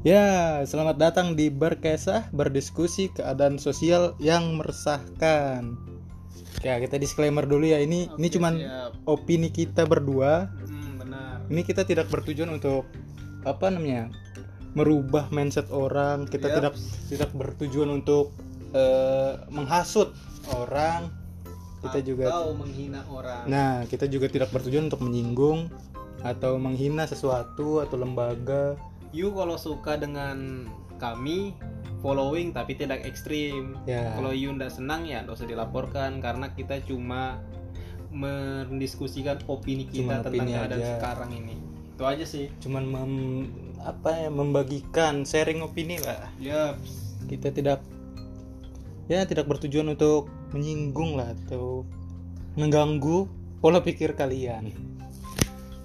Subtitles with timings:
[0.00, 5.76] Ya, selamat datang di Berkesah berdiskusi keadaan sosial yang meresahkan.
[6.64, 7.84] Ya, kita disclaimer dulu ya.
[7.84, 8.96] Ini ini Oke, cuman siap.
[9.04, 10.48] opini kita berdua.
[10.64, 11.44] Hmm, benar.
[11.52, 12.88] Ini kita tidak bertujuan untuk
[13.44, 14.08] apa namanya?
[14.72, 16.24] merubah mindset orang.
[16.24, 16.56] Kita Yap.
[16.56, 16.74] tidak
[17.12, 18.32] tidak bertujuan untuk
[18.72, 20.16] eh, menghasut
[20.56, 21.12] orang.
[21.84, 23.44] Kita juga Atau menghina orang.
[23.52, 25.68] Nah, kita juga tidak bertujuan untuk menyinggung
[26.24, 28.80] atau menghina sesuatu atau lembaga.
[29.10, 31.56] You kalau suka dengan kami
[32.00, 33.74] following tapi tidak ekstrim.
[33.84, 34.14] Ya.
[34.14, 37.40] Kalau you ndak senang ya nggak usah dilaporkan karena kita cuma
[38.10, 40.90] mendiskusikan opini kita Cuma tentang opini keadaan aja.
[40.98, 41.56] sekarang ini.
[41.94, 42.46] Itu aja sih.
[42.58, 43.50] cuman mem-
[43.80, 46.76] apa ya membagikan sharing opini lah Ya,
[47.24, 47.80] kita tidak
[49.08, 51.88] ya tidak bertujuan untuk menyinggung lah atau
[52.54, 53.24] mengganggu
[53.60, 54.68] pola pikir kalian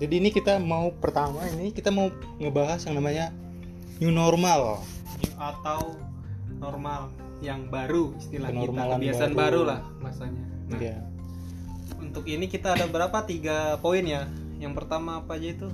[0.02, 3.32] jadi ini kita mau pertama ini kita mau ngebahas yang namanya
[4.04, 4.84] new normal
[5.40, 5.96] atau
[6.60, 7.12] normal
[7.44, 9.40] yang baru istilah kita kebiasaan baru.
[9.40, 10.44] baru, lah masanya.
[10.72, 10.98] Nah, ya
[12.00, 14.24] untuk ini kita ada berapa tiga poin ya.
[14.56, 15.68] Yang pertama apa aja itu?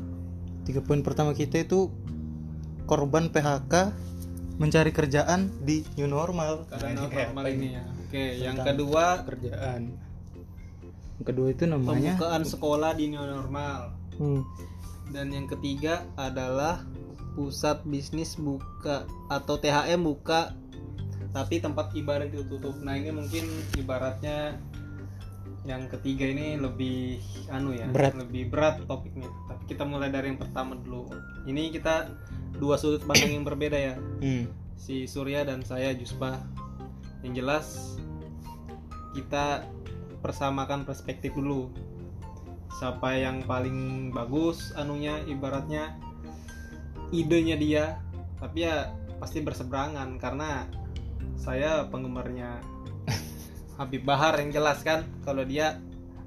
[0.65, 1.89] tiga poin pertama kita itu
[2.89, 3.93] korban PHK
[4.61, 7.83] mencari kerjaan di new normal Keadaan Nah, normal ini ya.
[7.85, 9.81] Oke, yang kedua kerjaan
[11.21, 14.00] yang kedua itu namanya pembukaan sekolah di new normal.
[14.21, 14.45] Hmm.
[15.09, 16.85] Dan yang ketiga adalah
[17.33, 20.53] pusat bisnis buka atau THM buka
[21.31, 22.75] tapi tempat ibadah ditutup.
[22.83, 23.47] Nah, ini mungkin
[23.79, 24.59] ibaratnya
[25.63, 27.21] yang ketiga ini lebih
[27.53, 28.17] anu ya, Berat.
[28.17, 29.29] lebih berat topiknya.
[29.47, 31.07] Tapi kita mulai dari yang pertama dulu.
[31.47, 32.11] Ini kita
[32.59, 33.95] dua sudut pandang yang berbeda ya.
[34.19, 34.49] Hmm.
[34.75, 36.41] Si Surya dan saya Juspa.
[37.21, 37.65] Yang jelas
[39.13, 39.69] kita
[40.25, 41.69] persamakan perspektif dulu.
[42.71, 45.95] Siapa yang paling bagus anunya ibaratnya
[47.11, 47.85] idenya dia,
[48.39, 50.65] tapi ya pasti berseberangan karena
[51.37, 52.63] saya penggemarnya
[53.77, 55.77] Habib Bahar yang jelas kan kalau dia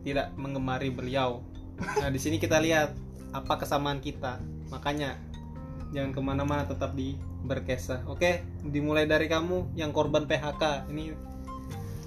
[0.04, 1.42] tidak menggemari beliau.
[1.80, 2.94] Nah di sini kita lihat
[3.34, 4.38] apa kesamaan kita.
[4.70, 5.18] Makanya
[5.90, 8.04] jangan ke mana-mana tetap di berkesah.
[8.06, 10.92] Oke, dimulai dari kamu yang korban PHK.
[10.92, 11.02] Ini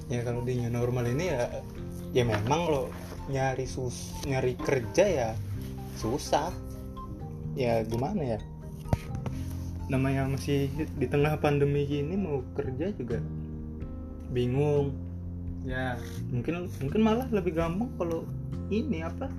[0.07, 1.59] ya kalau di new normal ini ya
[2.15, 2.87] ya memang lo
[3.27, 5.29] nyari sus nyari kerja ya
[5.99, 6.51] susah.
[7.57, 8.39] Ya gimana ya?
[9.89, 13.19] Namanya masih di tengah pandemi gini mau kerja juga
[14.31, 14.93] bingung.
[15.65, 15.97] Ya.
[16.31, 18.23] Mungkin mungkin malah lebih gampang kalau
[18.69, 19.31] ini apa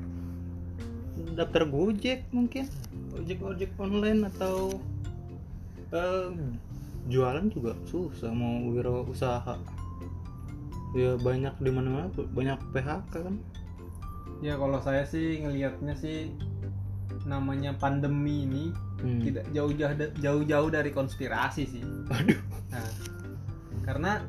[1.37, 2.66] daftar gojek mungkin.
[3.15, 4.77] Ojek ojek online atau
[5.94, 6.31] eh,
[7.09, 9.56] jualan juga susah mau wirausaha
[10.97, 13.37] ya banyak di mana mana banyak PHK kan
[14.38, 16.31] ya kalau saya sih ngelihatnya sih
[17.26, 18.65] namanya pandemi ini
[18.99, 19.22] Hmm.
[19.22, 21.82] tidak jauh-jauh jauh-jauh dari konspirasi sih.
[22.10, 22.34] Aduh.
[22.75, 22.91] Nah,
[23.87, 24.27] karena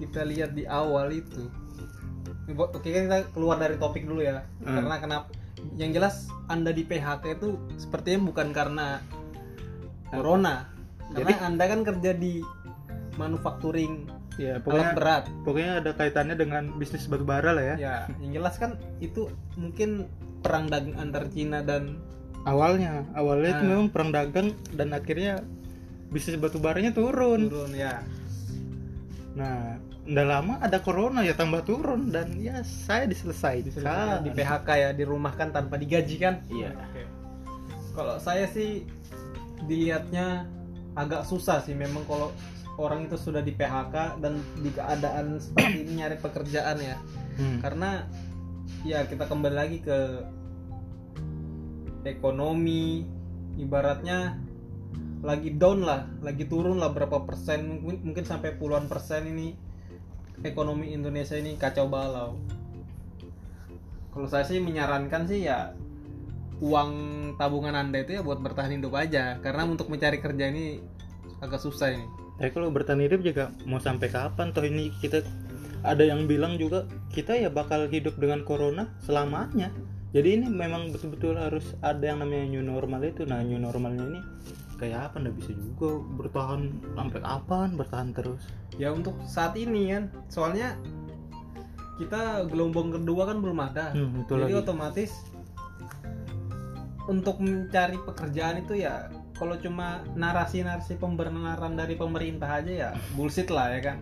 [0.00, 1.44] kita lihat di awal itu,
[2.48, 4.48] oke kita keluar dari topik dulu ya.
[4.64, 4.80] Hmm.
[4.80, 5.28] Karena kenapa?
[5.76, 6.16] Yang jelas
[6.48, 9.04] anda di PHK itu sepertinya bukan karena
[10.08, 10.72] corona,
[11.12, 12.40] karena Jadi- anda kan kerja di
[13.20, 15.24] manufacturing ya alat pokoknya berat.
[15.42, 20.06] pokoknya ada kaitannya dengan bisnis batu bara lah ya Ya, yang jelas kan itu mungkin
[20.40, 21.98] perang dagang antar Cina dan
[22.42, 23.70] awalnya awalnya itu Nah.
[23.74, 25.42] memang perang dagang dan akhirnya
[26.08, 28.00] bisnis batu baranya turun turun ya.
[29.34, 29.76] nah
[30.08, 34.90] udah lama ada corona ya tambah turun dan ya saya diselesaikan Diselesaikan di PHK ya
[34.92, 36.72] dirumahkan tanpa digaji kan Iya.
[36.72, 37.02] Oke.
[37.92, 38.86] kalau saya sih
[39.60, 40.46] dilihatnya
[40.94, 42.30] agak susah sih memang kalau
[42.78, 46.96] orang itu sudah di PHK dan di keadaan seperti ini nyari pekerjaan ya.
[47.38, 47.62] Hmm.
[47.62, 48.02] karena
[48.82, 49.98] ya kita kembali lagi ke
[52.02, 53.06] ekonomi
[53.54, 54.38] ibaratnya
[55.22, 59.54] lagi down lah lagi turun lah berapa persen mungkin, mungkin sampai puluhan persen ini
[60.42, 62.38] ekonomi Indonesia ini kacau balau.
[64.14, 65.74] Kalau saya sih menyarankan sih ya
[66.58, 66.90] uang
[67.38, 69.38] tabungan anda itu ya buat bertahan hidup aja.
[69.42, 70.78] Karena untuk mencari kerja ini
[71.42, 72.06] agak susah ini
[72.38, 75.26] Tapi kalau bertahan hidup juga mau sampai kapan toh ini kita
[75.82, 79.70] ada yang bilang juga kita ya bakal hidup dengan corona selamanya.
[80.08, 83.26] Jadi ini memang betul-betul harus ada yang namanya new normal itu.
[83.26, 84.20] Nah new normalnya ini
[84.78, 85.20] kayak apa?
[85.20, 86.60] Nggak bisa juga bertahan
[86.94, 88.42] sampai kapan bertahan terus.
[88.78, 90.78] ya untuk saat ini kan soalnya
[91.98, 94.62] kita gelombang kedua kan belum ada Hmm, jadi lagi.
[94.62, 95.10] otomatis
[97.10, 103.70] untuk mencari pekerjaan itu ya kalau cuma narasi-narasi pembenaran dari pemerintah aja ya bullshit lah
[103.70, 103.98] ya kan.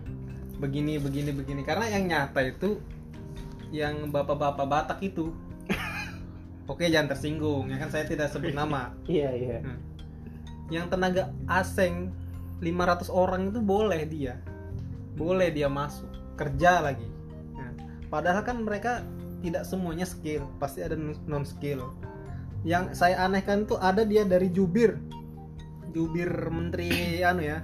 [0.57, 1.61] Begini begini begini.
[1.61, 2.81] Karena yang nyata itu
[3.69, 5.29] yang bapak-bapak Batak itu.
[6.71, 7.93] Oke jangan tersinggung ya kan?
[7.93, 8.91] Saya tidak sebut nama.
[9.07, 9.57] Iya iya.
[9.61, 9.79] Hmm.
[10.67, 12.11] yang tenaga asing
[12.59, 14.35] 500 orang itu boleh dia.
[15.15, 17.07] Boleh dia masuk kerja lagi.
[17.55, 17.71] Nah,
[18.11, 18.99] padahal kan mereka
[19.39, 21.87] tidak semuanya skill pasti ada non skill
[22.65, 24.97] yang saya anehkan tuh ada dia dari jubir
[25.91, 27.59] jubir menteri anu ya.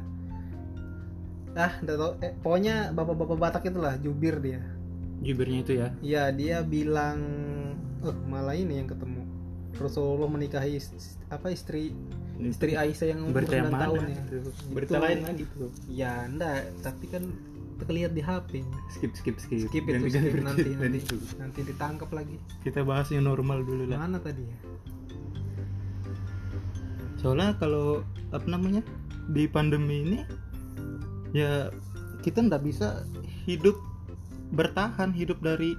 [1.54, 2.18] Ah tahu.
[2.22, 4.62] Eh, pokoknya bapak-bapak Batak itulah jubir dia.
[5.22, 5.88] Jubirnya itu ya?
[6.02, 7.20] Ya dia bilang
[8.04, 9.22] eh malah ini yang ketemu.
[9.74, 10.78] Rasulullah menikahi
[11.34, 11.98] apa istri
[12.38, 14.22] istri Aisyah yang umur berita yang 9 mana tahun ya.
[14.22, 14.38] itu?
[14.70, 15.72] berita lain lagi tuh.
[15.90, 17.24] Ya enggak tapi kan
[17.84, 18.62] terlihat di HP
[18.94, 19.66] skip skip skip.
[19.66, 20.42] Skip itu skip.
[20.46, 21.00] nanti nanti,
[21.42, 22.38] nanti ditangkap lagi.
[22.62, 23.98] Kita bahas yang normal dulu lah.
[23.98, 24.58] Mana tadi ya
[27.24, 28.04] soalnya kalau
[28.36, 28.84] apa namanya
[29.32, 30.20] di pandemi ini
[31.32, 31.72] ya
[32.20, 33.08] kita nggak bisa
[33.48, 33.80] hidup
[34.52, 35.74] bertahan hidup dari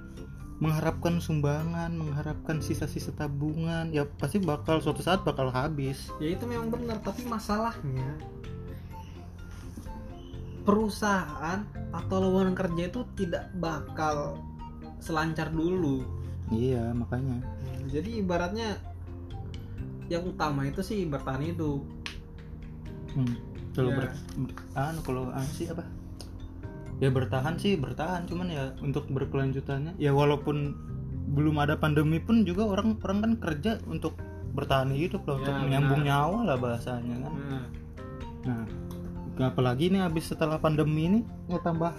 [0.58, 6.08] mengharapkan sumbangan mengharapkan sisa-sisa tabungan ya pasti bakal suatu saat bakal habis.
[6.23, 8.17] Ya itu memang benar tapi masalahnya
[10.64, 14.41] perusahaan atau lowongan kerja itu tidak bakal
[15.02, 16.00] selancar dulu.
[16.49, 17.44] Iya makanya.
[17.93, 18.81] Jadi ibaratnya
[20.08, 21.80] yang utama itu sih bertahan hidup
[23.16, 23.34] hmm.
[23.74, 23.96] kalau Ya.
[23.98, 24.06] ber,
[24.38, 25.84] ber- anu kalau anu sih apa
[27.02, 30.76] ya bertahan sih bertahan cuman ya untuk berkelanjutannya ya walaupun
[31.34, 34.14] belum ada pandemi pun juga orang orang kan kerja untuk
[34.54, 35.70] bertahan hidup loh Ya, untuk benar.
[35.74, 37.32] nyambung nyawa lah bahasanya kan
[38.46, 38.64] nah,
[39.34, 41.90] nah apalagi nih habis setelah pandemi ini ya tambah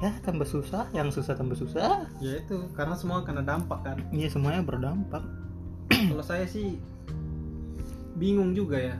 [0.00, 4.32] ya tambah susah yang susah tambah susah ya itu karena semua kena dampak kan iya
[4.32, 5.20] semuanya berdampak
[5.92, 6.80] kalau saya sih
[8.16, 8.96] bingung juga ya.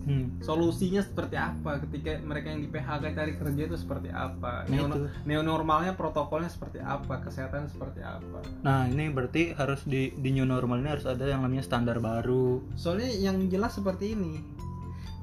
[0.00, 0.40] Hmm.
[0.40, 1.76] solusinya seperti apa?
[1.84, 4.64] Ketika mereka yang di PHK cari kerja itu seperti apa?
[4.64, 5.00] Nah, neo, itu.
[5.28, 7.20] neo normalnya protokolnya seperti apa?
[7.20, 8.40] Kesehatan seperti apa?
[8.64, 12.64] Nah ini berarti harus di di new normal ini harus ada yang namanya standar baru.
[12.80, 14.40] Soalnya yang jelas seperti ini.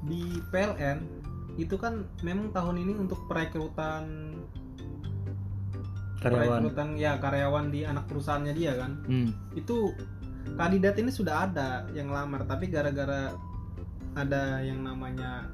[0.06, 1.00] Di PLN
[1.58, 4.38] itu kan memang tahun ini untuk perekrutan
[6.22, 6.62] karyawan.
[6.62, 8.94] perekrutan ya karyawan di anak perusahaannya dia kan.
[9.10, 9.34] Hmm.
[9.58, 9.90] itu
[10.56, 13.36] kandidat ini sudah ada yang lamar tapi gara-gara
[14.16, 15.52] ada yang namanya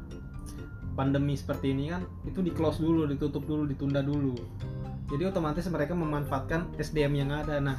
[0.93, 4.37] pandemi seperti ini kan itu di close dulu ditutup dulu ditunda dulu
[5.09, 7.77] jadi otomatis mereka memanfaatkan SDM yang ada nah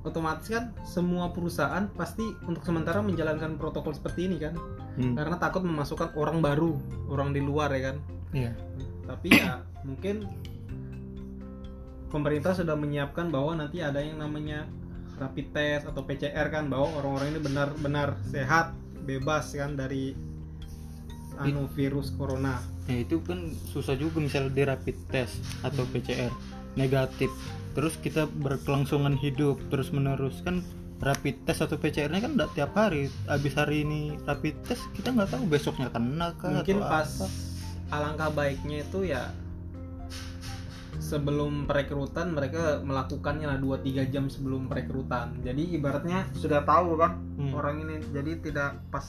[0.00, 4.54] otomatis kan semua perusahaan pasti untuk sementara menjalankan protokol seperti ini kan
[4.90, 5.14] Hmm.
[5.14, 6.74] karena takut memasukkan orang baru
[7.06, 7.96] orang di luar ya kan
[8.34, 8.52] Iya.
[9.06, 10.26] tapi ya mungkin
[12.10, 14.66] pemerintah sudah menyiapkan bahwa nanti ada yang namanya
[15.20, 18.72] rapid test atau PCR kan bahwa orang-orang ini benar-benar sehat
[19.04, 20.16] bebas kan dari
[21.40, 26.32] anu virus corona Ya itu kan susah juga misalnya di rapid test atau PCR
[26.74, 27.30] negatif.
[27.78, 30.66] Terus kita berkelangsungan hidup terus menerus kan
[30.98, 33.06] rapid test atau PCR-nya kan enggak tiap hari.
[33.30, 37.26] Habis hari ini rapid test kita nggak tahu besoknya kena kah mungkin atau pas apa.
[37.94, 39.30] alangkah baiknya itu ya
[41.00, 47.52] sebelum perekrutan mereka melakukannya lah 2-3 jam sebelum perekrutan jadi ibaratnya sudah tahu kan Hmm.
[47.52, 49.02] orang ini jadi tidak pas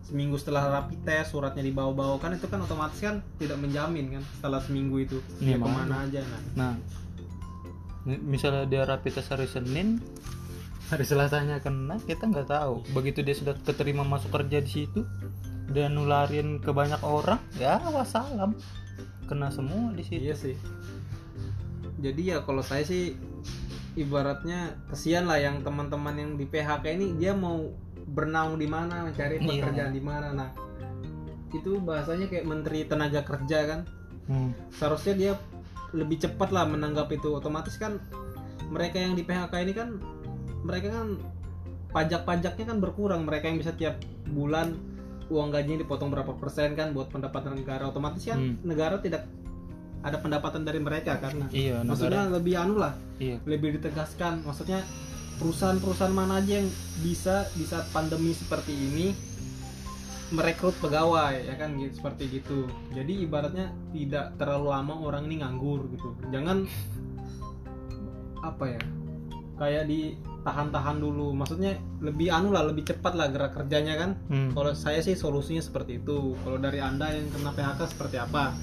[0.00, 4.58] seminggu setelah rapid test suratnya dibawa-bawa kan itu kan otomatis kan tidak menjamin kan setelah
[4.58, 6.72] seminggu itu Iya, dia ke mana aja nah Nah,
[8.04, 9.98] mi- misalnya dia rapid test hari Senin,
[10.88, 12.82] hari Selasanya kena, kita nggak tahu.
[12.92, 15.02] Begitu dia sudah keterima masuk kerja di situ
[15.68, 18.54] dan nularin ke banyak orang, ya wassalam.
[19.24, 20.18] Kena semua di situ.
[20.20, 20.54] iya sih
[22.02, 23.14] jadi ya kalau saya sih
[23.94, 27.70] ibaratnya kesian lah yang teman-teman yang di PHK ini dia mau
[28.04, 29.62] bernaung di mana mencari Iya.
[29.62, 30.50] pekerjaan di mana nah
[31.50, 33.80] itu bahasanya kayak menteri tenaga kerja kan
[34.22, 34.54] Hmm.
[34.70, 35.32] seharusnya dia
[35.92, 37.98] lebih cepat lah menanggapi itu otomatis kan
[38.66, 39.98] mereka yang di PHK ini kan
[40.62, 41.18] mereka kan
[41.90, 44.78] pajak-pajaknya kan berkurang mereka yang bisa tiap bulan
[45.26, 48.56] uang gajinya dipotong berapa persen kan buat pendapatan negara otomatis kan Hmm.
[48.62, 49.28] negara tidak
[50.02, 52.34] ada pendapatan dari mereka karena Iya, maksudnya negara.
[52.36, 53.38] lebih anu lah Iya.
[53.44, 54.42] lebih ditegaskan.
[54.42, 54.82] Maksudnya
[55.38, 56.68] perusahaan-perusahaan mana aja yang
[57.00, 59.06] bisa di saat pandemi seperti ini
[60.30, 62.64] merekrut pegawai ya kan gitu seperti gitu.
[62.90, 66.16] Jadi ibaratnya tidak terlalu lama orang ini nganggur gitu.
[66.28, 66.64] Jangan
[68.42, 68.82] apa ya
[69.54, 71.30] kayak ditahan-tahan dulu.
[71.32, 74.10] Maksudnya lebih anu lah lebih cepat lah gerak kerjanya kan.
[74.26, 74.50] Hmm.
[74.50, 76.34] kalau saya sih solusinya seperti itu.
[76.34, 78.56] Kalau dari anda yang kena PHK seperti apa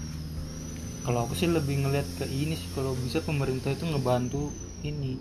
[1.00, 4.52] Kalau aku sih lebih ngeliat ke ini sih kalau bisa pemerintah itu ngebantu
[4.84, 5.16] ini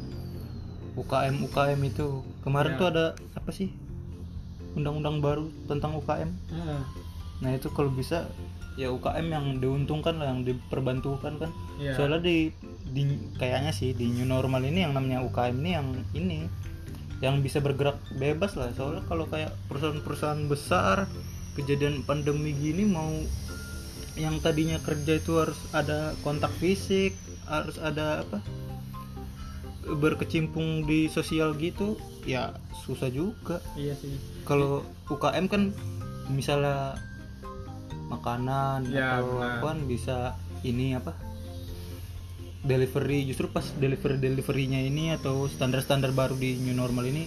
[0.98, 2.26] UKM UKM itu.
[2.42, 2.78] Kemarin Ya.
[2.78, 3.04] tuh ada
[3.34, 3.70] apa sih?
[4.74, 6.30] Undang-undang baru tentang UKM.
[7.38, 8.26] Nah, itu kalau bisa
[8.74, 11.50] ya UKM yang diuntungkan lah yang diperbantukan kan.
[11.78, 12.50] ya Soalnya di,
[12.90, 13.02] di
[13.38, 16.38] kayaknya sih di new normal ini yang namanya UKM ini yang ini
[17.18, 18.70] yang bisa bergerak bebas lah.
[18.74, 21.06] Soalnya kalau kayak perusahaan-perusahaan besar
[21.54, 23.10] kejadian pandemi gini mau
[24.18, 27.14] yang tadinya kerja itu harus ada kontak fisik
[27.48, 28.42] harus ada apa
[29.88, 31.96] berkecimpung di sosial gitu
[32.28, 32.52] ya
[32.84, 33.64] susah juga.
[33.72, 34.12] Iya sih.
[34.44, 35.72] Kalau UKM kan
[36.28, 37.00] misalnya
[38.12, 39.64] makanan Ya, atau benar.
[39.64, 40.16] apa bisa
[40.60, 41.16] ini apa
[42.68, 43.24] delivery.
[43.24, 47.24] Justru pas delivery deliverynya ini atau standar standar baru di new normal ini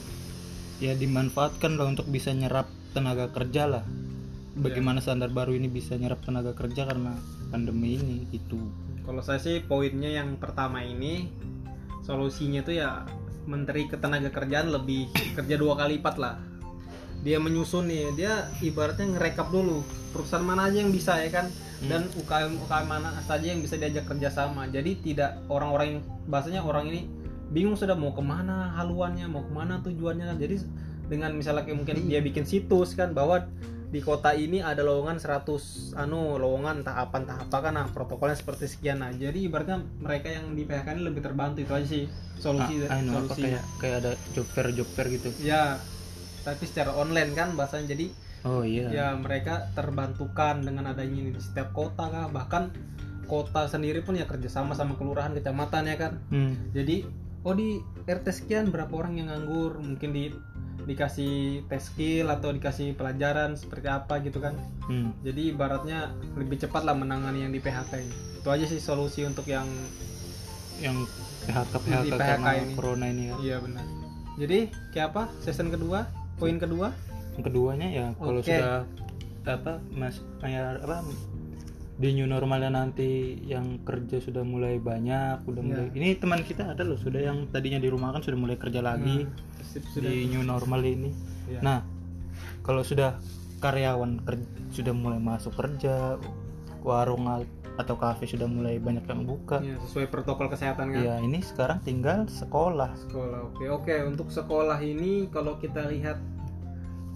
[0.77, 3.83] ya dimanfaatkan lah untuk bisa nyerap tenaga kerja lah
[4.57, 7.15] bagaimana standar baru ini bisa nyerap tenaga kerja karena
[7.51, 8.59] pandemi ini gitu.
[9.07, 11.31] Kalau saya sih poinnya yang pertama ini
[12.03, 13.07] solusinya tuh ya
[13.47, 16.35] menteri ketenaga kerjaan lebih kerja dua kali lipat lah.
[17.21, 21.47] Dia menyusun nih dia ibaratnya ngerekap dulu perusahaan mana aja yang bisa ya kan?
[21.81, 24.69] Dan UKM UKM mana saja yang bisa diajak kerjasama.
[24.69, 27.09] Jadi tidak orang-orang yang bahasanya orang ini
[27.51, 30.37] bingung sudah mau ke mana haluannya mau ke mana tujuannya.
[30.37, 30.61] Jadi
[31.09, 33.49] dengan misalnya kayak mungkin dia bikin situs kan bahwa
[33.91, 38.39] di kota ini ada lowongan 100 anu lowongan entah apa entah apa kan nah protokolnya
[38.39, 39.03] seperti sekian.
[39.03, 42.07] Nah jadi ibaratnya mereka yang di PHK ini lebih terbantu itu aja sih
[42.39, 45.27] solusi Ah, anu, apa solusi kayak kayak ada job fair job fair gitu?
[45.43, 45.75] Ya
[46.47, 47.91] tapi secara online kan bahasanya.
[47.91, 48.15] Jadi
[48.47, 48.87] oh iya.
[48.87, 52.31] ya mereka terbantukan dengan adanya ini di setiap kota kah.
[52.31, 52.63] Bahkan
[53.27, 56.15] kota sendiri pun ya kerjasama sama kelurahan kecamatan ya kan.
[56.31, 56.55] Hmm.
[56.71, 57.03] jadi
[57.43, 59.83] oh di RT sekian berapa orang yang nganggur?
[59.83, 60.31] Mungkin di
[60.83, 61.33] dikasih
[61.65, 64.55] tes skill atau dikasih pelajaran seperti apa gitu kan.
[64.83, 65.15] Hmm.
[65.21, 68.15] jadi ibaratnya lebih cepat lah menangani yang di PHK ini.
[68.35, 69.65] Itu aja sih solusi untuk yang
[70.77, 70.97] yang
[71.43, 72.73] PHK PHK, Di PHK karena ini.
[72.73, 73.35] corona ini ya.
[73.39, 73.85] Iya benar.
[74.35, 74.59] Jadi
[74.91, 75.23] kayak apa?
[75.39, 76.09] Season kedua?
[76.35, 76.89] Poin kedua?
[77.31, 78.49] Yang keduanya ya kalau Oke.
[78.49, 78.83] sudah
[79.41, 81.01] apa mas kayak apa
[81.97, 83.09] di new normalnya nanti
[83.43, 85.67] yang kerja sudah mulai banyak udah Ya.
[85.67, 88.81] mulai ini teman kita ada loh sudah yang tadinya di rumah kan sudah mulai kerja
[88.81, 89.21] lagi.
[89.23, 90.09] Nah, sip, sudah.
[90.09, 91.11] di new normal ini.
[91.49, 91.59] Iya.
[91.65, 91.79] nah
[92.61, 93.17] kalau sudah
[93.61, 96.17] karyawan ker- sudah mulai masuk kerja
[96.81, 97.29] warung
[97.77, 99.61] atau kafe sudah mulai banyak yang buka.
[99.61, 101.01] Iya, sesuai protokol kesehatan kan?
[101.01, 102.91] Ya ini sekarang tinggal sekolah.
[103.07, 103.63] Sekolah oke.
[103.69, 106.19] Oke untuk sekolah ini kalau kita lihat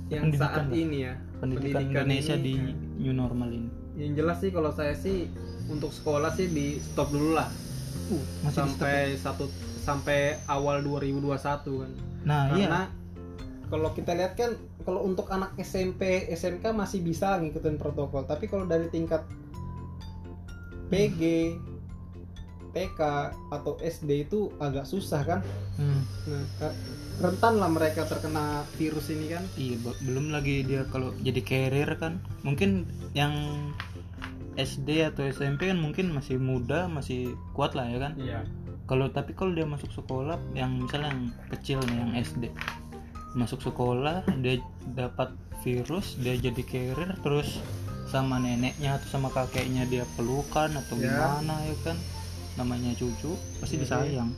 [0.09, 0.77] yang Pendidikan saat lah.
[0.77, 3.69] ini ya pendidikan, Indonesia ini, di eh, new normal ini.
[3.97, 5.29] Yang jelas sih kalau saya sih
[5.65, 7.49] untuk sekolah sih di stop dulu lah.
[8.05, 8.61] Uh, masih di stop ya?
[8.61, 9.45] sampai satu
[9.85, 11.91] sampai awal 2021 kan.
[12.25, 12.65] Nah iya.
[12.65, 12.81] Karena
[13.69, 18.25] kalau kita lihat kan kalau untuk anak SMP SMK masih bisa ngikutin protokol.
[18.25, 19.21] Tapi kalau dari tingkat
[20.89, 21.21] PG
[22.75, 22.99] TK
[23.55, 25.39] atau SD itu agak susah kan?
[25.79, 26.03] Hmm.
[26.27, 26.73] nah,
[27.23, 29.43] rentan lah mereka terkena virus ini kan.
[29.55, 32.83] Iya, be- belum lagi dia kalau jadi carrier kan, mungkin
[33.15, 33.31] yang
[34.59, 38.13] SD atau SMP kan mungkin masih muda, masih kuat lah ya kan.
[38.19, 38.43] iya
[38.85, 42.43] Kalau tapi kalau dia masuk sekolah, yang misalnya yang kecil nih, yang SD,
[43.33, 44.61] masuk sekolah dia
[44.93, 47.57] dapat virus, dia jadi carrier, terus
[48.05, 51.09] sama neneknya atau sama kakeknya dia pelukan atau Ya.
[51.09, 51.97] gimana ya kan,
[52.55, 54.31] namanya cucu pasti Iya, disayang.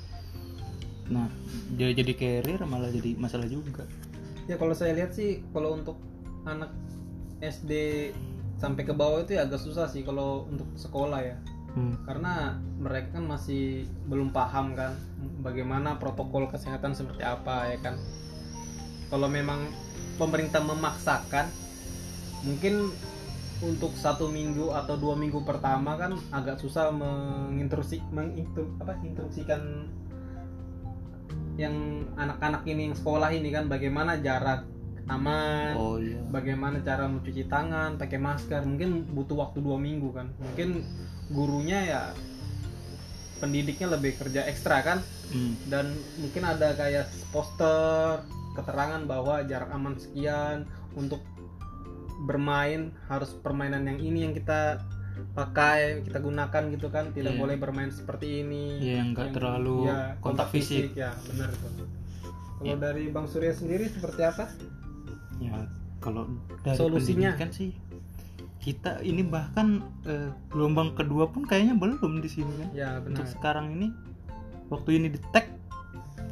[1.08, 1.28] Nah,
[1.76, 3.84] dia jadi carrier malah jadi masalah juga.
[4.46, 6.00] ya kalau saya lihat sih kalau untuk
[6.44, 6.72] anak
[7.44, 7.72] SD
[8.56, 11.36] sampai ke bawah itu ya agak susah sih kalau untuk sekolah ya
[11.78, 11.94] Hmm.
[12.10, 14.98] karena mereka kan masih belum paham kan
[15.46, 18.02] bagaimana protokol kesehatan seperti apa ya kan
[19.14, 19.70] kalau memang
[20.18, 21.46] pemerintah memaksakan
[22.42, 22.90] mungkin
[23.62, 29.94] untuk satu minggu atau dua minggu pertama kan agak susah menginstruksi mengintru, apa instruksikan
[31.62, 34.66] yang anak-anak ini yang sekolah ini kan bagaimana jarak
[35.14, 36.18] aman Oh iya.
[36.34, 40.82] bagaimana cara mencuci tangan pakai masker mungkin butuh waktu dua minggu kan mungkin
[41.30, 42.02] gurunya ya
[43.38, 45.60] pendidiknya lebih kerja ekstra kan Hmm.
[45.68, 51.20] dan mungkin ada kayak poster keterangan bahwa jarak aman sekian untuk
[52.24, 54.80] bermain harus permainan yang ini yang kita
[55.34, 57.42] pakai kita gunakan gitu kan tidak Iya.
[57.44, 60.96] boleh bermain seperti ini Iya, yang nggak terlalu ya, kontak fisik.
[60.96, 62.76] ya benar itu kalau Iya.
[62.80, 64.46] dari bang Surya sendiri seperti apa
[65.38, 65.54] Ya,
[66.00, 66.26] kalau
[66.64, 67.36] dari Solusinya?
[67.36, 67.70] pendidikan sih
[68.58, 72.70] kita ini bahkan eh, gelombang kedua pun kayaknya belum di sini kan.
[72.72, 73.88] ya benar Untuk sekarang ini
[74.68, 75.48] waktu ini tag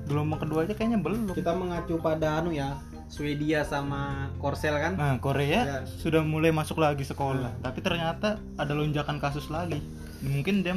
[0.05, 1.32] gelombang kedua aja kayaknya belum.
[1.32, 5.77] kita mengacu pada anu ya Swedia sama Korsel kan Nah, Korea Ya.
[5.86, 7.62] sudah mulai masuk lagi sekolah, Nah.
[7.62, 9.77] tapi ternyata ada lonjakan kasus lagi.
[10.20, 10.74] Mungkin dia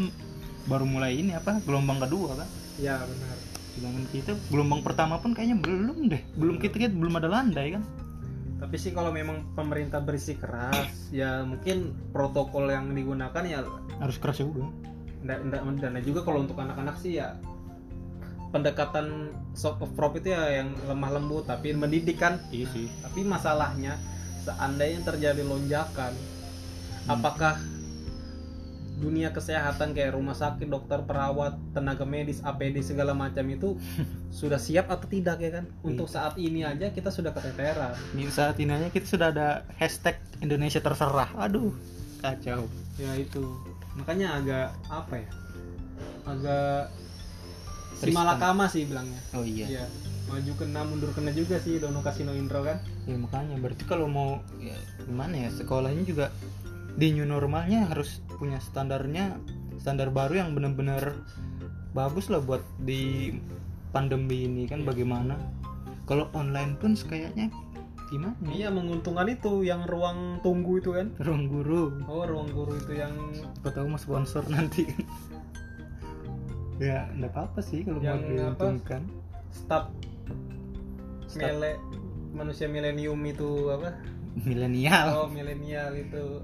[0.65, 2.49] baru mulai ini apa gelombang kedua kan.
[2.77, 3.37] ya benar
[3.73, 6.21] Sedangkan kita gelombang pertama pun kayaknya belum deh.
[6.35, 7.83] Belum kita kita belum ada landai kan.
[8.59, 13.63] Tapi sih kalau memang pemerintah bersih keras ya mungkin protokol yang digunakan ya
[14.03, 14.67] Harus keras juga.
[15.23, 17.35] ndak ndak dan juga kalau untuk anak-anak sih ya
[18.51, 22.87] pendekatan soft of prop itu ya yang lemah lembut tapi mendidik kan Iya sih.
[23.03, 23.99] tapi masalahnya
[24.47, 26.15] seandainya terjadi lonjakan
[27.07, 27.59] apakah
[28.99, 33.79] dunia kesehatan kayak rumah sakit dokter perawat tenaga medis APD segala macam itu
[34.39, 35.65] sudah siap atau tidak ya kan?
[35.87, 37.95] Untuk saat ini aja kita sudah keteteran.
[38.13, 41.31] Ini saat ini aja kita sudah ada hashtag Indonesia terserah.
[41.39, 41.73] Aduh,
[42.21, 42.67] kacau.
[42.99, 43.43] ya itu.
[43.95, 45.31] Makanya agak apa ya?
[46.27, 46.91] Agak
[47.99, 49.19] si malakama sih bilangnya.
[49.35, 49.67] Oh iya.
[49.67, 49.87] Iya.
[50.29, 52.85] maju kena mundur kena juga sih Dono Kasino Indro kan.
[53.09, 53.57] Ya makanya.
[53.65, 54.77] Berarti kalau mau ya,
[55.09, 56.29] gimana ya sekolahnya juga
[56.99, 59.39] di new normalnya harus punya standarnya
[59.79, 61.15] standar baru yang benar-benar
[61.95, 63.33] bagus lah buat di
[63.95, 65.39] pandemi ini kan bagaimana?
[66.11, 67.55] Kalau online pun kayaknya
[68.09, 68.35] gimana?
[68.49, 68.51] Ya?
[68.51, 71.15] iya menguntungkan itu yang ruang tunggu itu kan.
[71.23, 72.03] Ruang guru.
[72.11, 73.15] Oh ruang guru itu yang
[73.63, 74.91] kau tahu mas sponsor nanti.
[76.83, 79.03] Ya enggak apa-apa sih kalau mau Yang diuntungkan
[79.55, 79.91] Staf.
[81.39, 81.79] mele
[82.35, 83.95] manusia milenium itu apa?
[84.47, 85.07] Milenial.
[85.15, 86.43] Oh milenial itu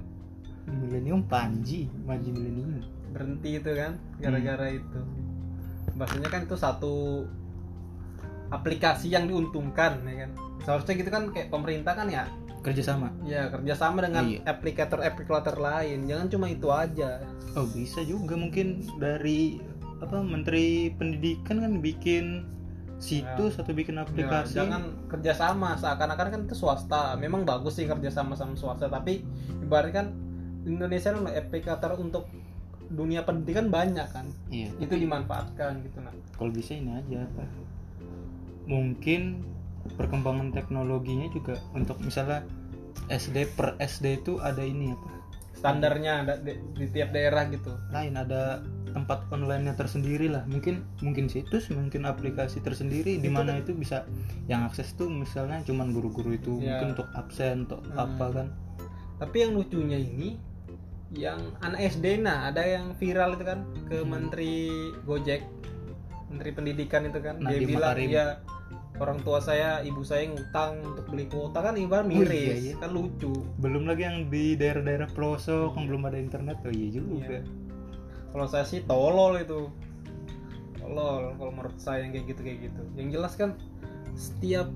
[0.66, 2.80] milenium panji maju milenium
[3.12, 5.00] berhenti itu kan gara-gara itu.
[5.94, 6.94] Bahasanya kan itu satu
[8.50, 10.30] aplikasi yang diuntungkan ya kan?
[10.62, 12.24] Seharusnya gitu kan kayak pemerintah kan ya?
[12.64, 13.12] Kerjasama.
[13.22, 14.40] Ya kerjasama dengan Iya.
[14.48, 16.08] aplikator-aplikator lain.
[16.08, 17.20] Jangan cuma itu aja.
[17.54, 19.60] Oh bisa juga mungkin dari
[20.00, 22.50] apa Menteri Pendidikan kan bikin
[22.98, 24.56] situs atau bikin Ya, aplikasi.
[24.56, 25.76] jangan kerjasama.
[25.76, 27.14] Seakan-akan kan itu swasta.
[27.14, 29.20] Memang bagus sih kerjasama sama swasta tapi
[29.60, 30.06] ibaratnya kan
[30.64, 32.28] Indonesia kan aplikator untuk
[32.86, 34.68] dunia pendidikan banyak kan Iya.
[34.78, 37.44] itu dimanfaatkan gitu nah Kalau bisa ini aja apa?
[38.64, 39.44] Mungkin
[39.94, 42.44] perkembangan teknologinya juga untuk misalnya
[43.06, 45.10] SD per SD itu ada ini apa?
[45.54, 50.44] standarnya ada di, di tiap daerah gitu Lain ada tempat online-nya tersendiri lah.
[50.44, 54.04] Mungkin mungkin situs, mungkin aplikasi tersendiri di mana itu bisa
[54.44, 56.78] yang akses tuh misalnya cuman guru-guru itu Ya.
[56.78, 57.96] mungkin untuk absen atau Hmm.
[57.98, 58.48] apa kan.
[59.14, 60.36] tapi yang lucunya ini
[61.14, 64.08] yang anak SD nah ada yang viral itu kan ke Hmm.
[64.08, 64.54] menteri
[65.02, 65.42] Gojek
[66.26, 68.10] menteri pendidikan itu kan dia bilang Makarim.
[68.10, 68.26] ya
[68.94, 72.74] orang tua saya ibu saya ngutang untuk beli kuota kan ibarat Oh, iya, miris iya.
[72.76, 77.14] kan lucu belum lagi yang di daerah-daerah pelosok yang belum ada internet oh iya juga
[77.28, 77.42] Iya.
[78.30, 79.70] kalau saya sih tolol itu
[80.76, 83.54] tolol kalau menurut saya yang kayak gitu kayak gitu yang jelas kan
[84.14, 84.70] setiap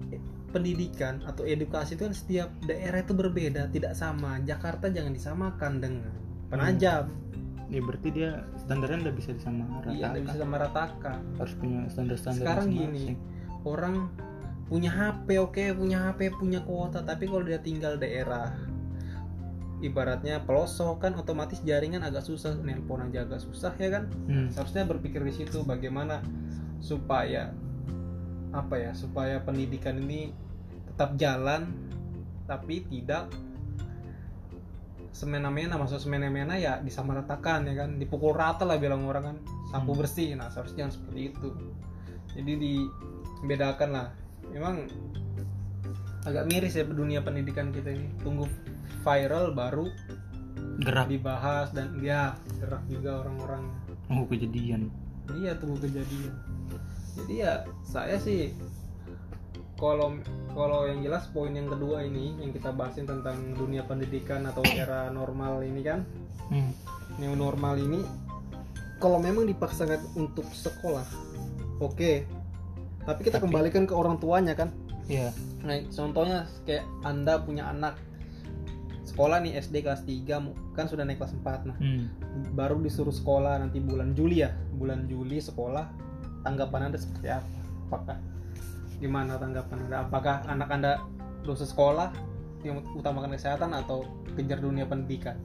[0.48, 6.10] pendidikan atau edukasi itu kan setiap daerah itu berbeda tidak sama Jakarta jangan disamakan dengan
[6.48, 7.04] Penajam.
[7.68, 8.30] Ya berarti dia
[8.64, 9.92] standarnya udah bisa disamaratakan.
[9.92, 13.16] Iya nggak bisa samaratakan harus punya standar-standar sekarang masing-masing.
[13.16, 13.36] gini
[13.68, 13.94] orang
[14.68, 18.52] punya HP oke punya HP punya kuota tapi kalau dia tinggal daerah
[19.80, 24.04] ibaratnya pelosok kan otomatis jaringan agak susah nelpon aja agak susah ya kan?
[24.26, 24.50] Hmm.
[24.52, 26.20] seharusnya berpikir di situ bagaimana
[26.82, 27.54] supaya
[28.52, 30.34] apa ya supaya pendidikan ini
[30.92, 31.70] tetap jalan
[32.44, 33.30] tapi tidak
[35.12, 37.98] semena-mena maksud semena-mena ya disamaratakan ya kan?
[37.98, 39.36] Dipukul rata lah bilang orang kan
[39.70, 40.00] sapu Hmm.
[40.04, 40.34] bersih.
[40.36, 41.48] Nah seharusnya jangan seperti itu.
[42.38, 44.06] Jadi dibedakan lah.
[44.48, 44.88] Memang
[46.24, 48.08] agak miris ya dunia pendidikan kita ini.
[48.20, 48.46] Tunggu
[49.04, 49.88] viral baru
[50.82, 51.06] gerak.
[51.10, 53.64] dibahas dan ya gerak juga orang-orang.
[54.12, 54.92] Oh kejadian.
[55.28, 56.32] Iya tunggu kejadian.
[57.18, 58.54] Jadi ya saya sih
[59.78, 60.18] kalau
[60.52, 65.06] kalau yang jelas poin yang kedua ini yang kita bahasin tentang dunia pendidikan atau era
[65.08, 66.02] normal ini kan?
[66.50, 66.72] Hmm.
[67.20, 68.02] new normal ini
[68.98, 71.06] kalau memang dipaksakan untuk sekolah
[71.78, 72.26] oke.
[73.06, 74.74] Tapi kita Tapi- kembalikan ke orang tuanya kan?
[75.08, 77.98] Ya nah contohnya kayak anda punya anak
[79.02, 81.74] sekolah nih SD kelas 3 kan sudah naik kelas 4 nah.
[81.80, 82.06] Hmm.
[82.54, 85.88] baru disuruh sekolah nanti bulan Juli ya bulan Juli sekolah
[86.46, 87.58] tanggapan anda seperti apa?
[87.88, 88.16] Apakah
[88.98, 89.96] gimana tanggapan anda?
[90.06, 90.92] Apakah anak anda
[91.46, 92.10] dosa sekolah
[92.66, 95.38] yang utamakan kesehatan atau kejar dunia pendidikan?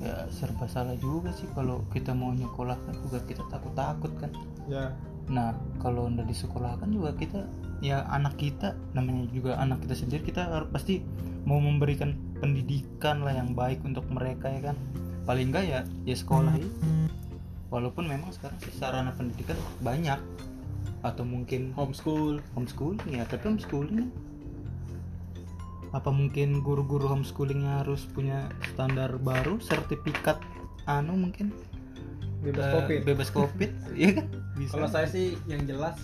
[0.00, 4.30] Ya serba salah juga sih kalau kita mau nyekolahkan juga kita takut-takut kan.
[4.66, 4.96] Ya.
[5.28, 7.44] Nah kalau udah disekolahkan juga kita
[7.80, 11.04] ya anak kita namanya juga anak kita sendiri kita harus pasti
[11.44, 14.76] mau memberikan pendidikan lah yang baik untuk mereka ya kan.
[15.28, 16.68] Paling enggak ya ya sekolah itu.
[17.70, 20.18] Walaupun memang sekarang sarana pendidikan banyak
[21.00, 22.44] atau mungkin homeschool.
[22.52, 24.08] homeschooling ya tapi homeschooling.
[25.90, 30.38] Apa mungkin guru-guru homeschoolingnya harus punya standar baru sertifikat
[30.86, 31.50] anu mungkin?
[32.40, 33.00] Bebas eh, covid.
[33.04, 34.26] bebas covid ya kan?
[34.56, 34.76] Bisa.
[34.76, 35.96] kalau saya sih yang jelas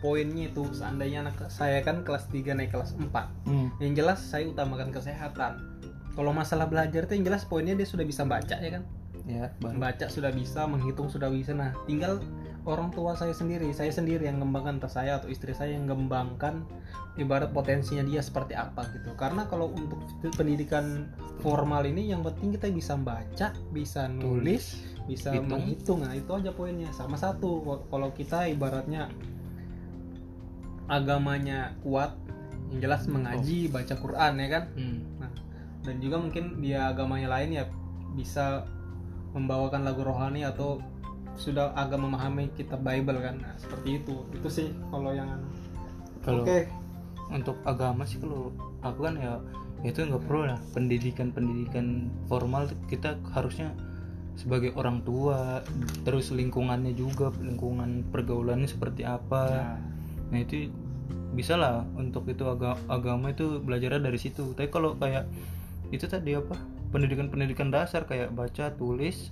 [0.00, 3.12] poinnya itu seandainya anak saya kan kelas 3 naik kelas 4
[3.44, 5.60] Hmm, yang jelas saya utamakan kesehatan.
[6.16, 8.82] Kalau masalah belajar itu yang jelas poinnya dia sudah bisa baca ya kan?
[9.28, 9.76] Ya baru.
[9.76, 11.52] Membaca sudah bisa menghitung sudah bisa.
[11.52, 12.18] Nah tinggal
[12.68, 16.68] orang tua saya sendiri saya sendiri yang mengembangkan entah saya atau istri saya yang mengembangkan
[17.16, 19.16] ibarat potensinya dia seperti apa gitu.
[19.16, 20.00] Karena kalau untuk
[20.36, 21.08] pendidikan
[21.40, 25.48] formal ini yang penting kita bisa baca bisa nulis bisa Hitung.
[25.48, 26.00] menghitung.
[26.04, 26.92] Nah itu aja poinnya.
[26.92, 29.08] Sama satu kalau kita ibaratnya
[30.90, 32.14] agamanya kuat
[32.70, 34.64] yang jelas mengaji baca Quran ya kan?
[34.76, 35.00] Hmm.
[35.80, 37.64] dan juga mungkin dia agamanya lain ya
[38.12, 38.68] bisa
[39.32, 40.76] membawakan lagu rohani atau
[41.36, 43.38] sudah agak memahami kitab Bible kan.
[43.40, 44.24] Nah, seperti itu.
[44.34, 45.40] Itu sih kalau yang
[46.20, 46.68] Kalau oke.
[47.32, 48.52] untuk agama sih kalau
[48.84, 49.40] aku kan ya
[49.86, 50.60] itu nggak perlu lah.
[50.76, 53.72] Pendidikan pendidikan formal kita harusnya
[54.36, 55.60] sebagai orang tua
[56.04, 59.42] terus lingkungannya juga lingkungan pergaulannya seperti apa.
[59.48, 59.76] Nah,
[60.32, 60.68] nah itu
[61.30, 64.52] bisa lah untuk itu aga- agama itu belajarnya dari situ.
[64.52, 65.24] Tapi kalau kayak
[65.88, 66.56] itu tadi apa?
[66.90, 69.30] Pendidikan pendidikan dasar kayak baca tulis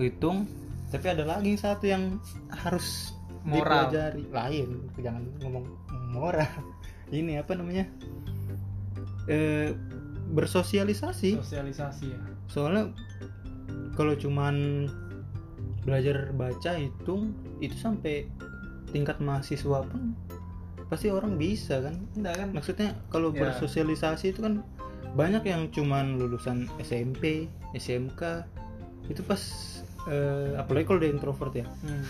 [0.00, 0.48] hitung
[0.90, 2.18] tapi ada lagi satu yang
[2.50, 3.88] harus Moral.
[3.88, 4.24] dipelajari.
[4.28, 5.64] Lain jangan ngomong
[6.10, 6.50] moral.
[7.10, 7.86] Ini apa namanya?
[9.26, 9.72] Eh
[10.30, 11.38] bersosialisasi.
[11.42, 12.20] Sosialisasi ya.
[12.46, 12.90] Soalnya
[13.94, 14.86] kalau cuman
[15.82, 18.28] belajar baca hitung itu sampai
[18.92, 20.14] tingkat mahasiswa pun
[20.86, 21.94] pasti orang bisa kan?
[22.18, 22.48] Enggak kan?
[22.50, 23.46] Maksudnya kalau Ya.
[23.46, 24.62] bersosialisasi itu kan
[25.14, 28.46] banyak yang cuman lulusan SMP SMK
[29.10, 29.42] itu pas
[30.06, 31.66] eh, apalagi kalau dia introvert ya.
[31.84, 32.04] Hmm.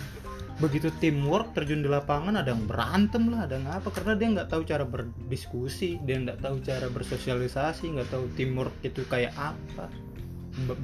[0.60, 3.88] begitu teamwork terjun di lapangan ada yang berantem lah ada yang apa.
[3.88, 9.00] Karena dia nggak tahu cara berdiskusi dia nggak tahu cara bersosialisasi nggak tahu teamwork itu
[9.08, 9.88] kayak apa.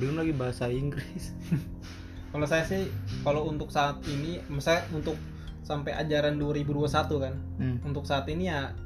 [0.00, 1.36] Belum lagi bahasa Inggris.
[2.32, 2.88] Kalau saya sih
[3.20, 5.16] kalau untuk saat ini misalnya untuk
[5.60, 6.84] sampai ajaran 2021
[7.16, 7.76] kan Hmm.
[7.80, 8.76] untuk saat ini ya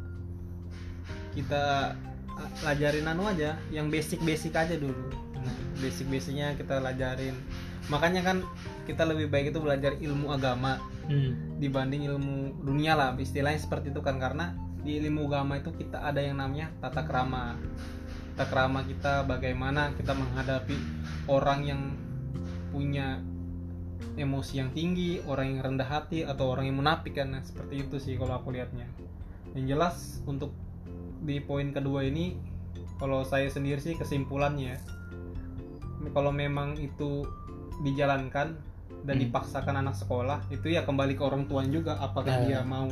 [1.35, 1.95] kita
[2.63, 5.11] pelajarin anu aja yang basic-basic aja dulu.
[5.79, 7.35] Basic-basicnya kita pelajarin
[7.89, 8.45] makanya kan
[8.85, 10.77] kita lebih baik itu belajar ilmu agama
[11.11, 11.59] Hmm.
[11.59, 14.23] dibanding ilmu dunia lah istilahnya seperti itu kan.
[14.23, 14.55] Karena
[14.87, 17.59] di ilmu agama itu kita ada yang namanya tata krama.
[18.39, 20.79] Tata krama kita bagaimana kita menghadapi
[21.27, 21.83] orang yang
[22.71, 23.19] punya
[24.15, 27.35] emosi yang tinggi orang yang rendah hati atau orang yang munafik kan.
[27.35, 28.87] Nah, seperti itu sih kalau aku lihatnya
[29.59, 30.55] yang jelas untuk
[31.27, 32.39] di poin kedua ini
[33.03, 34.79] kalau saya sendiri sih kesimpulannya
[36.15, 37.27] kalau memang itu
[37.81, 38.57] dijalankan
[39.01, 39.23] dan Hmm.
[39.23, 42.45] dipaksakan anak sekolah itu ya kembali ke orang tuanya juga apakah Ya.
[42.47, 42.89] dia mau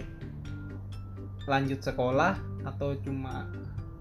[1.45, 3.49] lanjut sekolah atau cuma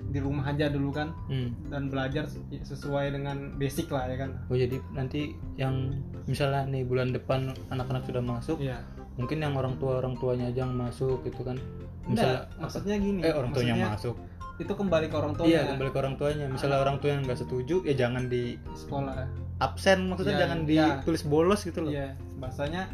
[0.08, 1.52] di rumah aja dulu kan Hmm.
[1.68, 2.24] dan belajar
[2.54, 5.92] sesuai dengan basic lah ya kan Oh jadi nanti yang
[6.24, 8.80] misalnya nih bulan depan anak-anak sudah masuk, iya
[9.16, 11.58] mungkin yang orang tua orang tuanya aja yang masuk gitu kan.
[12.06, 14.16] Misalnya maksudnya gini eh orang tuanya masuk.
[14.58, 16.46] itu kembali ke orang tuanya Iya kembali ke orang tuanya.
[16.48, 20.86] Misalnya orang tua yang nggak setuju, ya jangan di sekolah absen maksudnya Iya, jangan iya.
[20.98, 21.90] ditulis bolos gitu loh.
[21.90, 22.88] iya bahasanya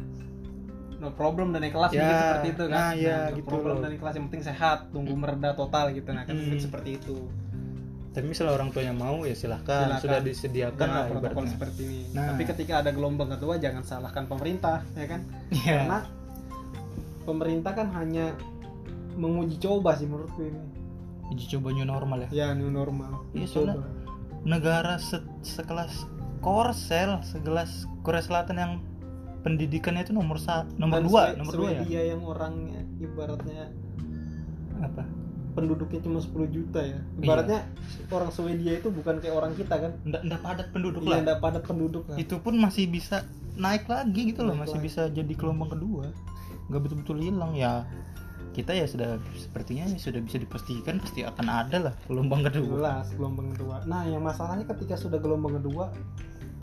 [0.96, 3.84] no problem naik kelas Ya, mungkin seperti itu kan nah, iya, no gitu problem loh.
[3.84, 6.56] naik kelas yang penting sehat tunggu mereda total gitu nah kan Hmm.
[6.58, 7.18] seperti itu
[8.10, 10.00] Tapi misalnya orang tuanya mau ya silahkan, Silakan.
[10.00, 11.52] sudah disediakan Jangan lah protokol ibaratnya.
[11.52, 12.26] seperti ini Nah.
[12.30, 15.74] tapi ketika ada gelombang kedua jangan salahkan pemerintah ya kan Iya.
[15.82, 15.98] karena
[17.24, 18.38] pemerintah kan hanya
[19.14, 20.62] menguji coba sih menurutku ini
[21.26, 22.30] Uji coba new normal ya.
[22.32, 23.82] ya new normal Iya, soalnya-.
[24.44, 26.06] Negara se- sekelas
[26.44, 27.72] Korsel, sekelas
[28.04, 28.74] Korea Selatan yang
[29.42, 32.02] pendidikannya itu nomor sa- nomor Dan dua, Swe- nomor dua ya.
[32.06, 33.64] Yang orangnya ibaratnya
[34.78, 35.04] Apa?
[35.54, 37.22] penduduknya cuma 10 juta ya Iya.
[37.22, 37.60] ibaratnya
[38.10, 41.20] orang Swedia itu bukan kayak orang kita kan Nggak, nggak padat penduduk Iya, lah.
[41.22, 42.18] nggak padat penduduk lah.
[42.18, 43.22] Itu pun masih bisa
[43.56, 44.88] naik lagi gitu loh, Naik masih lagi.
[44.88, 46.10] bisa jadi gelombang kedua.
[46.68, 47.86] Nggak betul-betul hilang ya.
[48.52, 52.70] Kita ya sudah sepertinya ya sudah bisa dipastikan pasti akan ada lah gelombang kedua.
[52.80, 55.90] jelas gelombang kedua nah yang masalahnya ketika sudah gelombang kedua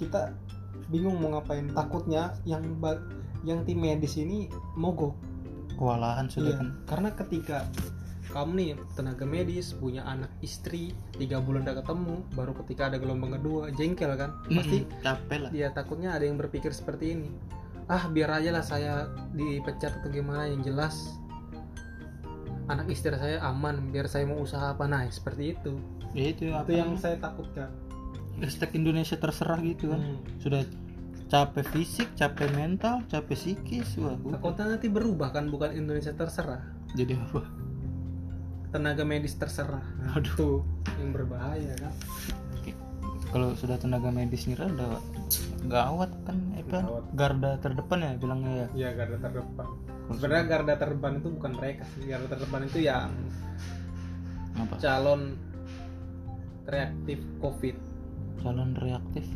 [0.01, 0.33] kita
[0.89, 1.69] bingung mau ngapain.
[1.77, 2.65] Takutnya yang
[3.45, 5.13] yang tim medis ini mogok.
[5.77, 6.57] Kewalahan sudah.
[6.57, 6.69] Iya, kan.
[6.89, 7.59] karena ketika
[8.31, 13.37] kamu nih tenaga medis punya anak istri tiga bulan udah ketemu baru ketika ada gelombang
[13.37, 14.31] kedua jengkel kan?
[14.49, 15.51] Pasti capek lah.
[15.51, 17.31] dia takutnya ada yang berpikir seperti ini.
[17.91, 21.19] Ah biar aja lah saya dipecat atau gimana yang jelas
[22.71, 24.87] anak istri saya aman biar saya mau usaha apa.
[24.87, 25.75] Nah seperti itu.
[26.15, 27.71] Ya itu apa itu yang saya takutkan
[28.41, 30.01] hashtag Indonesia terserah gitu kan.
[30.01, 30.19] Hmm.
[30.41, 30.63] Sudah
[31.31, 34.19] capek fisik, capek mental, capek psikis, wah.
[34.19, 36.59] takutnya nanti berubah kan bukan Indonesia terserah
[36.99, 37.47] Jadi apa?
[38.71, 40.31] tenaga medis terserah nah, Aduh.
[40.31, 40.49] itu
[40.99, 41.95] yang berbahaya kan
[43.31, 44.99] Kalau sudah tenaga medis nyerah udah
[45.67, 47.05] gawat kan apa Gawat.
[47.15, 48.67] garda terdepan ya bilangnya ya.
[48.75, 49.67] Iya garda terdepan
[50.11, 53.11] sebenarnya garda terdepan itu bukan mereka sih garda terdepan itu yang
[54.59, 54.75] Apa?
[54.83, 55.39] calon
[56.67, 57.79] reaktif covid
[58.41, 59.27] Calon reaktif.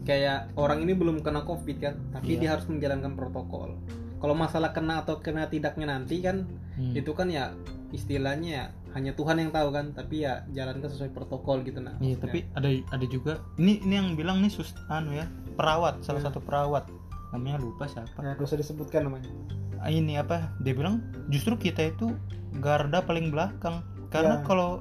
[0.00, 2.40] kayak orang ini belum kena covid kan tapi Iya.
[2.40, 3.76] dia harus menjalankan protokol
[4.16, 6.96] kalau masalah kena atau kena tidaknya nanti kan Hmm.
[6.96, 7.52] itu kan ya
[7.90, 12.16] istilahnya ya hanya Tuhan yang tahu kan tapi ya jalankan sesuai protokol gitu nah Iya,
[12.16, 16.26] tapi ada ada juga ini ini yang bilang nih sus anu ya perawat salah Ya.
[16.26, 16.88] satu perawat
[17.28, 19.28] namanya lupa siapa ya, gak usah disebutkan namanya
[19.76, 22.16] Ah, ini apa dia bilang justru kita itu
[22.56, 24.42] garda paling belakang karena Ya.
[24.42, 24.80] kalau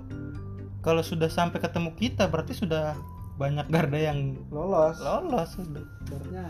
[0.79, 2.95] kalau sudah sampai ketemu kita berarti sudah
[3.37, 4.97] banyak garda yang lolos.
[4.97, 5.49] lolos.
[5.61, 6.45] Ibaratnya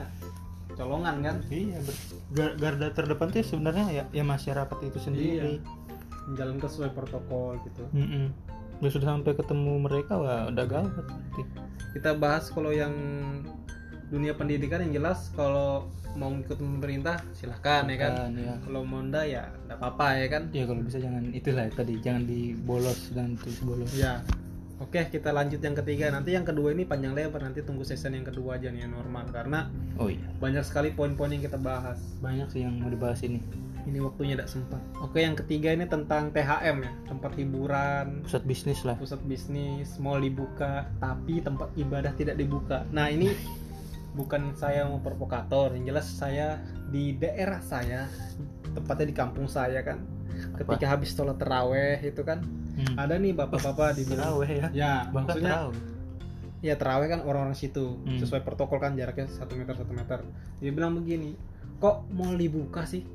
[0.74, 1.36] colongan kan?
[1.50, 5.54] Iya ber- gar- garda terdepan tuh sebenarnya ya ya masyarakat itu sendiri.
[6.28, 7.84] Menjalankan sesuai protokol gitu.
[7.92, 8.32] Mm-mm.
[8.78, 11.42] Udah sudah sampai ketemu mereka wah udah gawat berarti.
[11.98, 12.94] kita bahas kalau yang
[14.08, 18.38] dunia pendidikan yang jelas kalau mau ikut pemerintah silahkan ya kan?
[18.38, 20.44] Ya kalau mau enggak ya enggak apa-apa ya kan?
[20.54, 23.90] Ya kalau bisa jangan itulah tadi jangan dibolos dan terus bolos.
[23.98, 24.22] Ya
[24.82, 26.10] oke kita lanjut yang ketiga.
[26.14, 27.44] Nanti yang kedua ini panjang lebar.
[27.44, 29.30] Nanti tunggu season yang kedua aja nih yang normal.
[29.30, 30.24] Karena oh iya.
[30.38, 32.00] banyak sekali poin-poin yang kita bahas.
[32.22, 33.42] Banyak sih yang mau dibahas ini.
[33.88, 34.82] Ini waktunya tidak sempat.
[35.00, 36.92] Oke yang ketiga ini tentang THM ya.
[37.08, 38.28] Tempat hiburan.
[38.28, 38.96] Pusat bisnis lah.
[39.00, 39.96] Pusat bisnis.
[39.98, 42.84] Mall dibuka tapi tempat ibadah tidak dibuka.
[42.92, 43.32] Nah ini
[44.18, 45.72] bukan saya mau provokator.
[45.78, 46.48] Yang jelas saya
[46.92, 48.12] di daerah saya
[48.76, 49.98] tepatnya di kampung saya kan
[50.62, 52.46] ketika habis sholat teraweh itu kan
[52.78, 52.96] hmm.
[52.96, 54.68] ada nih bapak-bapak di terawih ya.
[54.72, 55.82] Ya bahkan maksudnya terawih.
[56.58, 57.98] Ya teraweh kan orang-orang situ.
[58.06, 58.18] Hmm.
[58.22, 60.22] sesuai protokol kan jaraknya satu meter satu meter.
[60.62, 61.34] Dia bilang begini
[61.78, 63.06] kok mall dibuka sih?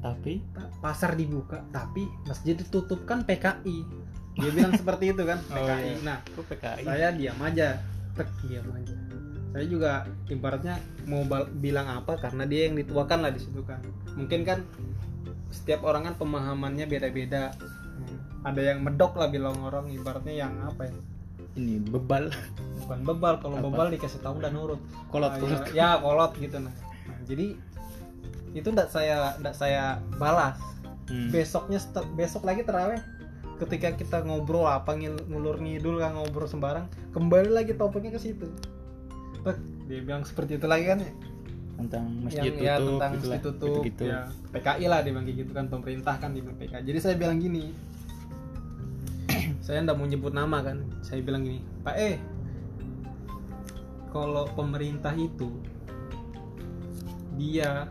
[0.00, 0.40] Tapi?
[0.54, 5.84] Ta- pasar dibuka tapi masjid ditutup kan PKI dia bilang seperti itu kan Oh, PKI
[5.84, 5.94] iya.
[6.06, 7.68] nah kok PKI saya diam aja.
[8.14, 8.94] Tek diam aja.
[9.50, 10.78] Saya juga ibaratnya
[11.10, 11.26] mau
[11.58, 13.82] bilang apa karena dia yang dituakan lah di situ kan.
[14.14, 14.62] Mungkin kan
[15.50, 17.50] setiap orang kan pemahamannya beda-beda.
[18.42, 20.94] Ada yang medok lah bilang orang ibaratnya yang apa ya?
[21.52, 22.30] Ini bebal.
[22.80, 24.80] Bukan bebal kalau bebal dikasih tahu dan nurut.
[25.08, 25.60] Kolot Ah, kolot.
[25.70, 26.72] ya, ya kolot gitu nah,
[27.06, 27.58] Nah, jadi
[28.50, 30.56] itu ndak saya ndak saya balas.
[31.04, 31.26] Hmm.
[31.28, 31.82] besoknya
[32.14, 33.02] besok lagi teraweh
[33.58, 38.46] ketika kita ngobrol apa ngil- ngulur ngidul kan ngobrol sembarang kembali lagi topiknya ke situ.
[39.84, 41.10] Dia bilang seperti itu lagi kan ya?
[41.76, 44.02] Tentang masjid yang ya tutup tentang gitulah, masjid tutup gitu-gitu.
[44.06, 44.20] ya.
[44.52, 47.74] PKI lah dia bilang gitu kan pemerintah kan di PKI jadi saya bilang gini
[49.70, 52.18] saya ndak mau nyebut nama kan saya bilang gini Pak eh
[54.10, 55.46] kalau pemerintah itu
[57.38, 57.86] dia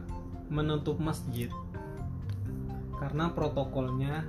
[0.52, 1.48] menutup masjid
[3.00, 4.28] karena protokolnya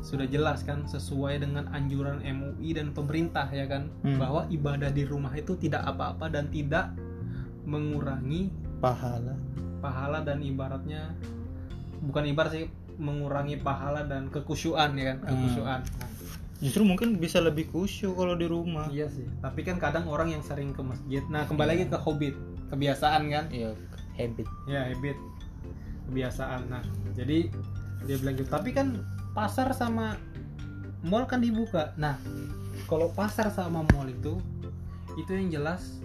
[0.00, 4.16] sudah jelas kan sesuai dengan anjuran MUI dan pemerintah ya kan Hmm.
[4.16, 6.88] bahwa ibadah di rumah itu tidak apa-apa dan tidak
[7.68, 8.48] mengurangi
[8.80, 9.36] pahala
[9.84, 11.12] pahala dan ibaratnya
[12.00, 12.64] bukan ibarat sih
[13.02, 15.16] mengurangi pahala dan kekusyuan ya kan?
[15.26, 15.30] Hmm.
[15.34, 16.08] kekusyuan Nah,
[16.62, 18.86] justru mungkin bisa lebih khusyuk kalau di rumah.
[18.86, 19.26] Iya sih.
[19.42, 21.20] Tapi kan kadang orang yang sering ke masjid.
[21.26, 22.38] Nah kembali lagi ke hobbit.
[22.70, 23.44] Kebiasaan kan?
[23.50, 23.74] Ya
[24.14, 24.46] habit.
[24.70, 25.18] Ya habit.
[26.06, 26.70] Kebiasaan.
[26.70, 26.86] Nah
[27.18, 27.50] jadi
[28.06, 28.46] dia bilang gitu.
[28.46, 29.02] Tapi kan
[29.34, 30.14] pasar sama
[31.02, 31.90] mall kan dibuka.
[31.98, 32.14] Nah
[32.86, 34.38] kalau pasar sama mall itu
[35.18, 35.98] itu yang jelas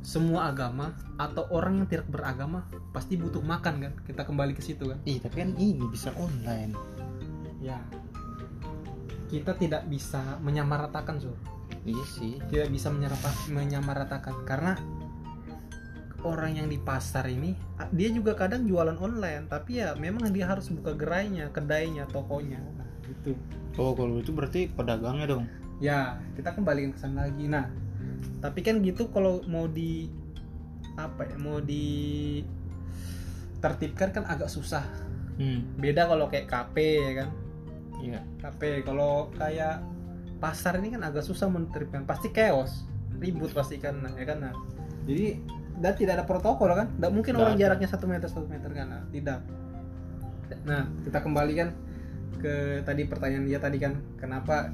[0.00, 3.92] semua agama atau orang yang tidak beragama pasti butuh makan kan?
[4.04, 4.98] Kita kembali ke situ kan?
[5.04, 6.72] Ih, tapi kan ini bisa online.
[7.60, 7.80] Ya.
[9.28, 11.36] Kita tidak bisa menyamaratakan sur.
[11.84, 12.40] Iya sih.
[12.50, 14.42] Tidak bisa menyerapa- menyamaratakan.
[14.48, 14.74] Karena
[16.24, 17.56] orang yang di pasar ini
[17.96, 22.60] dia juga kadang jualan online tapi ya memang dia harus buka gerainya kedainya tokonya.
[22.76, 23.32] Nah gitu.
[23.80, 25.44] Oh kalau itu berarti pedagangnya dong?
[25.80, 27.48] Ya kita kembali ke sana lagi.
[27.48, 27.72] Nah
[28.40, 30.08] tapi kan gitu kalau mau di
[30.96, 32.40] apa ya mau di
[33.60, 34.84] tertibkan kan agak susah.
[35.36, 35.64] Hmm.
[35.76, 37.28] Beda kalau kayak KP ya kan?
[38.00, 38.20] Iya.
[38.40, 39.84] KP kalau kayak
[40.40, 42.88] pasar ini kan agak susah menertibkan pasti chaos
[43.20, 44.38] ribut pasti kan ya kan?
[44.40, 44.54] Nah.
[45.04, 45.36] jadi
[45.80, 46.88] dan tidak ada protokol kan?
[46.92, 47.62] Tidak mungkin orang ada.
[47.68, 48.86] jaraknya satu meter satu meter kan?
[48.88, 49.40] Nah, tidak.
[50.64, 51.72] Nah kita kembalikan
[52.40, 53.96] ke tadi pertanyaan dia tadi kan.
[54.16, 54.72] Kenapa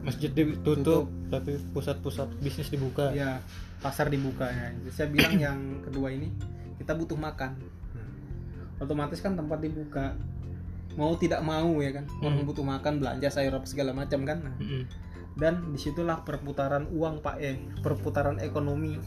[0.00, 3.14] masjid ditutup tapi pusat-pusat bisnis dibuka.
[3.14, 3.38] Ya
[3.80, 4.74] pasar dibuka ya.
[4.82, 6.28] Jadi saya bilang yang kedua ini
[6.76, 7.56] kita butuh makan.
[8.82, 10.16] Otomatis kan tempat dibuka.
[10.98, 12.04] Mau tidak mau ya kan?
[12.20, 12.48] Orang Hmm.
[12.50, 14.42] butuh makan belanja sayur apa segala macam kan?
[14.42, 14.82] Nah, Mm-mm.
[15.38, 18.98] dan di situlah perputaran uang pak eh perputaran ekonomi.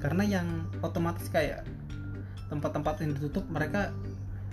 [0.00, 0.46] Karena yang
[0.80, 1.68] otomatis kayak
[2.48, 3.92] tempat-tempat yang ditutup mereka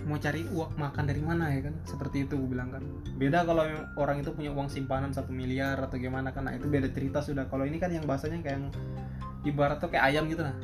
[0.06, 1.74] mau cari uang makan dari mana ya kan?
[1.82, 2.82] Seperti itu gue bilang kan.
[3.18, 3.66] Beda kalau
[3.98, 6.46] orang itu punya uang simpanan satu miliar atau gimana kan.
[6.46, 7.50] Nah itu beda cerita sudah.
[7.50, 8.66] Kalau ini kan yang bahasanya kayak yang
[9.42, 10.56] ibarat tuh kayak ayam gitu nah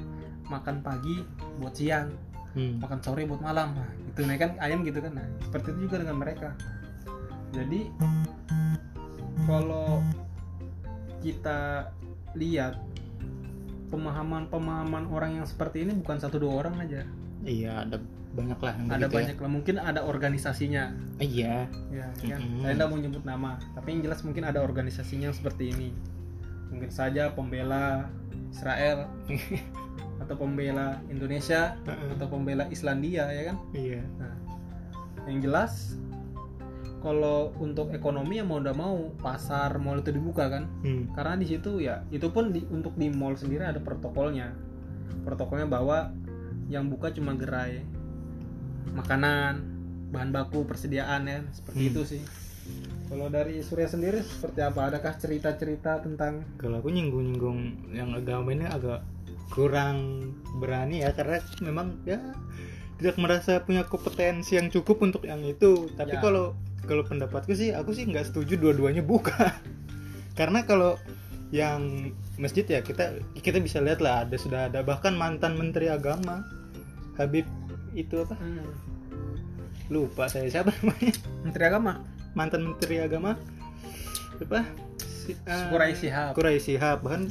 [0.50, 1.22] makan pagi
[1.62, 2.10] buat siang
[2.52, 2.84] Hmm.
[2.84, 3.72] makan sore buat malam.
[3.72, 5.16] Nah itu nah kan ayam gitu kan.
[5.16, 6.52] Nah seperti itu juga dengan mereka.
[7.56, 7.88] Jadi
[9.48, 10.04] kalau
[11.24, 11.88] kita
[12.36, 12.76] lihat
[13.88, 17.08] pemahaman-pemahaman orang yang seperti ini bukan satu dua orang aja.
[17.40, 17.96] Iya ada
[18.32, 19.12] banyak lah yang ada ya.
[19.12, 20.84] banyak lah mungkin ada organisasinya.
[21.20, 21.68] Iya.
[21.92, 22.64] Ya kan Mm-mm.
[22.64, 25.88] saya tidak mau nyebut nama tapi yang jelas mungkin ada organisasinya yang seperti ini.
[26.72, 28.08] Mungkin saja pembela
[28.48, 29.12] Israel
[30.24, 33.56] atau pembela Indonesia atau pembela Islandia ya kan?
[33.76, 34.00] Iya.
[34.16, 34.34] Nah,
[35.28, 36.00] yang jelas
[37.02, 40.70] kalau untuk ekonomi ya mau udah mau pasar mall itu dibuka kan?
[40.86, 41.10] Hmm.
[41.18, 44.56] karena di situ ya itu pun di, untuk di mall sendiri ada protokolnya.
[45.26, 46.14] Protokolnya bahwa
[46.72, 47.84] yang buka cuma gerai
[48.92, 49.62] makanan
[50.10, 51.40] bahan baku persediaan ya.
[51.50, 51.90] Seperti Hmm.
[51.94, 52.22] itu sih.
[53.06, 54.88] Kalau dari Surya sendiri seperti apa?
[54.88, 57.58] Adakah cerita-cerita tentang kalau aku nyinggung-nyinggung
[57.92, 59.02] yang agama ini agak
[59.50, 62.16] kurang berani ya karena memang ya
[62.96, 65.90] tidak merasa punya kompetensi yang cukup untuk yang itu.
[65.92, 66.22] Tapi Ya.
[66.22, 69.58] kalau kalau pendapatku sih aku sih nggak setuju dua-duanya buka.
[70.38, 70.96] Karena kalau
[71.52, 74.80] yang masjid ya kita kita bisa lihat lah ada sudah ada.
[74.80, 76.46] Bahkan mantan menteri agama
[77.20, 77.44] Habib
[77.92, 78.34] itu apa?
[79.88, 81.12] Lupa saya siapa namanya?
[81.44, 81.92] Menteri Agama.
[82.32, 83.36] Mantan menteri agama.
[84.40, 84.64] Apa?
[84.98, 86.32] Si, eh, Kurai Shihab.
[86.32, 87.28] Kurai Shihab bahkan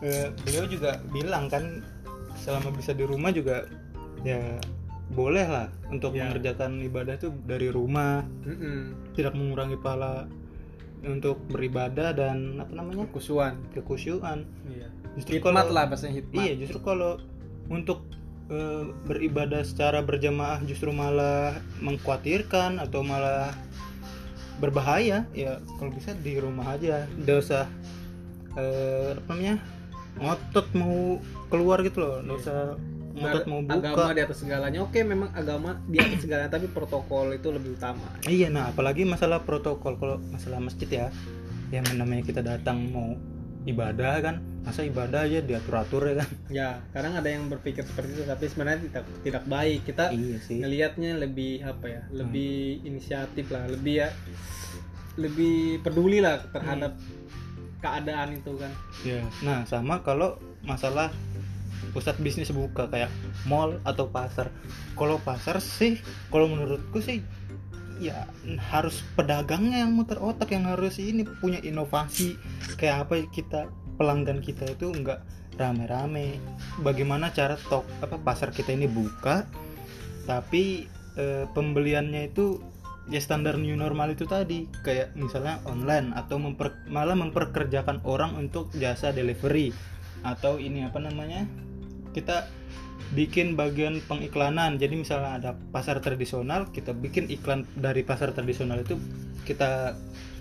[0.00, 1.84] eh, beliau juga bilang kan
[2.34, 3.68] selama bisa di rumah juga
[4.24, 4.40] ya
[5.06, 6.26] boleh lah untuk Ya.
[6.26, 8.24] mengerjakan ibadah itu dari rumah.
[8.42, 9.12] Mm-mm.
[9.14, 10.24] tidak mengurangi pahala
[11.04, 13.04] untuk beribadah dan apa namanya?
[13.12, 14.88] Kusuan kekusyuan iya.
[15.14, 17.20] Justru hikmat kalau lah bahasanya hikmat iya justru kalau
[17.68, 18.08] untuk
[18.50, 23.54] eh, beribadah secara berjamaah justru malah mengkhawatirkan atau malah
[24.56, 27.04] berbahaya ya kalau bisa di rumah aja.
[27.20, 27.64] Nggak usah
[28.56, 29.56] eh, apa namanya
[30.16, 31.20] ngotot mau
[31.52, 32.16] keluar gitu loh.
[32.24, 32.60] Nggak usah
[33.16, 34.78] ngotot mau agama buka di atas segalanya.
[34.84, 38.06] Oke memang agama di atas segalanya tapi protokol itu lebih utama.
[38.24, 40.00] Iya nah apalagi masalah protokol.
[40.00, 41.06] Kalau masalah masjid ya
[41.74, 43.18] yang namanya kita datang mau
[43.66, 46.30] ibadah kan masa ibadah aja diatur atur ya kan?
[46.50, 49.80] Ya kadang ada yang berpikir seperti itu tapi sebenarnya tidak tidak baik.
[49.86, 50.58] Kita iya sih.
[50.62, 54.08] ngelihatnya lebih apa ya lebih inisiatif lah lebih ya
[55.16, 56.94] lebih peduli lah terhadap
[57.80, 58.72] keadaan itu kan.
[59.04, 59.20] Ya.
[59.44, 61.12] Nah, sama kalau masalah
[61.92, 63.08] pusat bisnis buka kayak
[63.48, 64.52] mall atau pasar.
[64.96, 67.24] Kalau pasar sih, kalau menurutku sih
[67.98, 68.28] ya
[68.72, 72.36] harus pedagangnya yang muter otak yang harus ini punya inovasi.
[72.76, 73.60] Kayak apa kita
[73.96, 75.24] pelanggan kita itu enggak
[75.56, 76.36] rame-rame.
[76.84, 79.48] Bagaimana cara tok apa pasar kita ini buka
[80.26, 82.58] tapi eh, pembeliannya itu
[83.06, 84.66] ya standar new normal itu tadi.
[84.82, 89.70] Kayak misalnya online atau memper, malah memperkerjakan orang untuk jasa delivery.
[90.26, 91.46] Atau ini apa namanya
[92.10, 92.50] kita
[93.14, 98.98] bikin bagian pengiklanan jadi misalnya ada pasar tradisional kita bikin iklan dari pasar tradisional itu
[99.46, 99.94] kita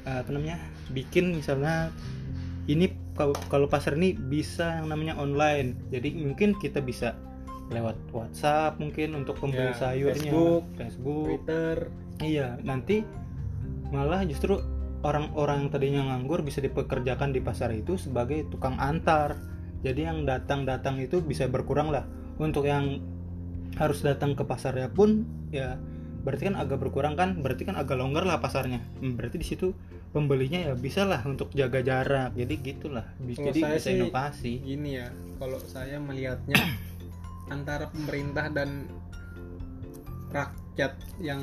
[0.07, 0.57] eh, apa namanya
[0.89, 1.93] bikin misalnya
[2.65, 7.13] ini kalau kalau pasar ini bisa yang namanya online jadi mungkin kita bisa
[7.69, 11.77] lewat WhatsApp mungkin untuk pembeli Ya, sayurnya Facebook, Facebook Twitter
[12.23, 13.03] Iya, nanti
[13.91, 14.59] malah justru
[15.03, 19.35] orang-orang yang tadinya nganggur bisa dipekerjakan di pasar itu sebagai tukang antar.
[19.83, 22.07] Jadi yang datang-datang itu bisa berkurang lah.
[22.35, 22.99] Untuk yang
[23.75, 25.75] harus datang ke pasarnya pun ya
[26.21, 28.81] berarti kan agak berkurang kan, berarti kan agak longgar lah pasarnya.
[28.97, 29.77] Hmm, Berarti di situ
[30.09, 32.33] pembelinya ya bisa lah untuk jaga jarak.
[32.33, 33.05] Jadi gitulah.
[33.19, 34.53] Bis- Kalau Jadi saya bisa sih- inovasi.
[34.59, 36.57] gini ya kalau saya melihatnya
[37.53, 38.89] antara pemerintah dan
[40.31, 41.39] rakyat yang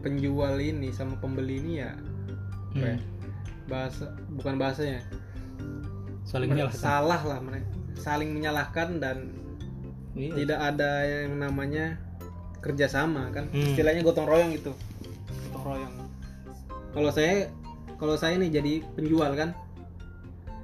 [0.00, 1.92] penjual ini sama pembeli ini ya
[2.72, 3.00] ya, Hmm.
[3.66, 5.02] bahasa bukan bahasanya
[6.22, 9.32] Saling salah lah mereka saling menyalahkan dan
[10.12, 10.32] Iya.
[10.34, 12.00] tidak ada yang namanya
[12.58, 13.68] kerjasama kan Hmm.
[13.68, 14.72] istilahnya gotong royong itu
[15.46, 15.94] gotong royong
[16.90, 17.52] kalau saya
[17.94, 19.52] kalau saya nih jadi penjual kan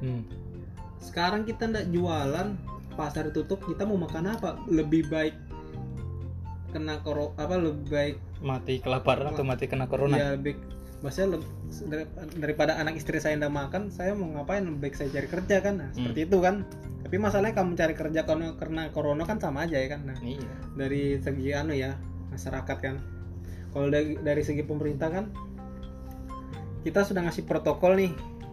[0.00, 0.24] Hmm.
[0.98, 2.56] sekarang kita ndak jualan
[2.92, 5.36] pasar tutup kita mau makan apa lebih baik
[6.70, 10.16] kena koro apa lebih baik Mati kelaparan atau mati kena corona?
[10.16, 10.56] ya lebih
[11.02, 11.42] maksudnya
[12.38, 14.62] daripada anak istri saya ndak makan saya mau ngapain?
[14.78, 15.74] Baik saya cari kerja kan?
[15.82, 16.62] Nah, seperti itu kan.
[17.02, 20.06] Tapi masalahnya kamu cari kerja karena karena corona kan sama aja ya kan?
[20.06, 20.48] Nah Iya.
[20.78, 21.98] dari segi anu ya
[22.30, 22.96] masyarakat kan.
[23.74, 25.24] Kalau dari dari segi pemerintah kan
[26.82, 28.12] kita sudah ngasih protokol nih.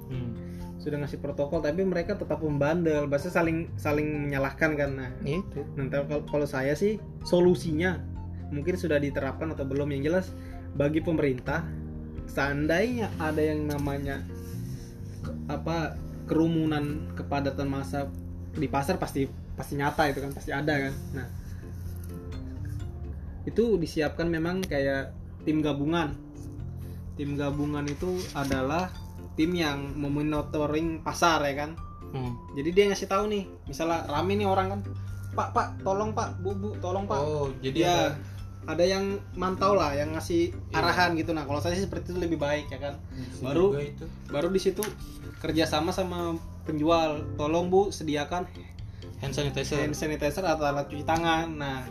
[0.09, 0.33] Hmm.
[0.79, 3.03] sudah ngasih protokol tapi mereka tetap membandel.
[3.11, 4.95] Bahasa saling saling menyalahkan kan?
[4.95, 5.67] Nah Itu.
[5.75, 6.95] nanti kalau, kalau saya sih
[7.27, 7.99] solusinya
[8.47, 9.91] mungkin sudah diterapkan atau belum.
[9.91, 10.25] Yang jelas
[10.79, 11.67] bagi pemerintah
[12.29, 14.21] seandainya ada yang namanya
[15.25, 15.97] ke- apa
[16.29, 18.05] kerumunan kepadatan massa
[18.53, 19.25] di pasar pasti
[19.57, 20.93] pasti nyata itu kan pasti ada kan.
[21.17, 21.27] Nah
[23.43, 25.11] itu disiapkan memang kayak
[25.43, 26.13] tim gabungan.
[27.17, 28.93] Tim gabungan itu adalah
[29.35, 31.71] tim yang memonitoring pasar ya kan?
[32.09, 32.33] Hmm.
[32.57, 34.79] jadi dia ngasih tahu nih misalnya rame nih orang kan
[35.37, 37.21] pak pak tolong pak bu bu tolong pak.
[37.21, 37.93] Oh jadi ya.
[37.93, 38.05] ada
[38.69, 40.77] ada yang mantau lah yang ngasih Iya.
[40.77, 41.33] arahan gitu.
[41.33, 42.93] Nah kalau saya sih seperti itu lebih baik ya kan?
[43.09, 44.05] Bisa baru- itu.
[44.29, 44.85] baru di situ
[45.39, 47.25] kerjasama sama penjual.
[47.33, 48.45] Tolong bu sediakan
[49.19, 49.81] hand sanitizer.
[49.81, 51.49] hand sanitizer atau alat cuci tangan.
[51.51, 51.81] Nah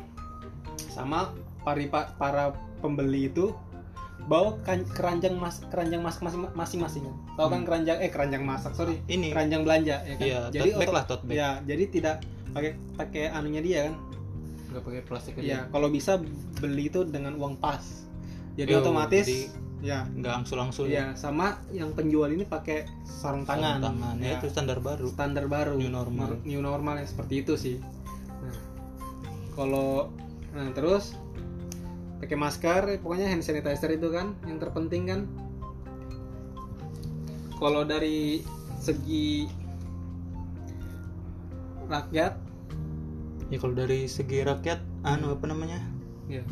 [0.89, 3.51] sama pari pa- para pembeli itu
[4.21, 7.05] bawa kan- keranjang mas keranjang masak masing- masing-masing.
[7.35, 7.67] Tahu kan Hmm.
[7.67, 9.35] keranjang eh keranjang masak sorry ini.
[9.35, 10.27] keranjang belanja ya kan?
[10.27, 12.17] Iya jadi lah ya jadi tidak
[12.49, 13.95] pakai pakai anunya dia kan
[14.69, 16.21] nggak pakai plastik ya kalau bisa
[16.61, 18.05] beli itu dengan uang pas.
[18.59, 19.39] Jadi Yo, otomatis jadi
[19.81, 19.99] ya.
[20.11, 21.15] nggak angsul-angsul ya.
[21.15, 23.79] sama yang penjual ini pakai sarung tangan.
[23.79, 24.15] Sarung tangan.
[24.19, 25.07] Ya Ya, itu standar baru.
[25.15, 25.79] Standar baru.
[25.79, 26.43] New normal.
[26.43, 27.77] new normal yang seperti itu sih.
[28.43, 28.57] Nah,
[29.55, 30.11] kalau
[30.53, 31.15] nah terus
[32.19, 35.21] pakai masker pokoknya hand sanitizer itu kan yang terpenting kan.
[37.59, 38.43] Kalau dari
[38.83, 39.47] segi
[41.89, 42.48] rakyat
[43.49, 45.81] ya kalau dari segi rakyat anu apa namanya?
[46.29, 46.45] Ya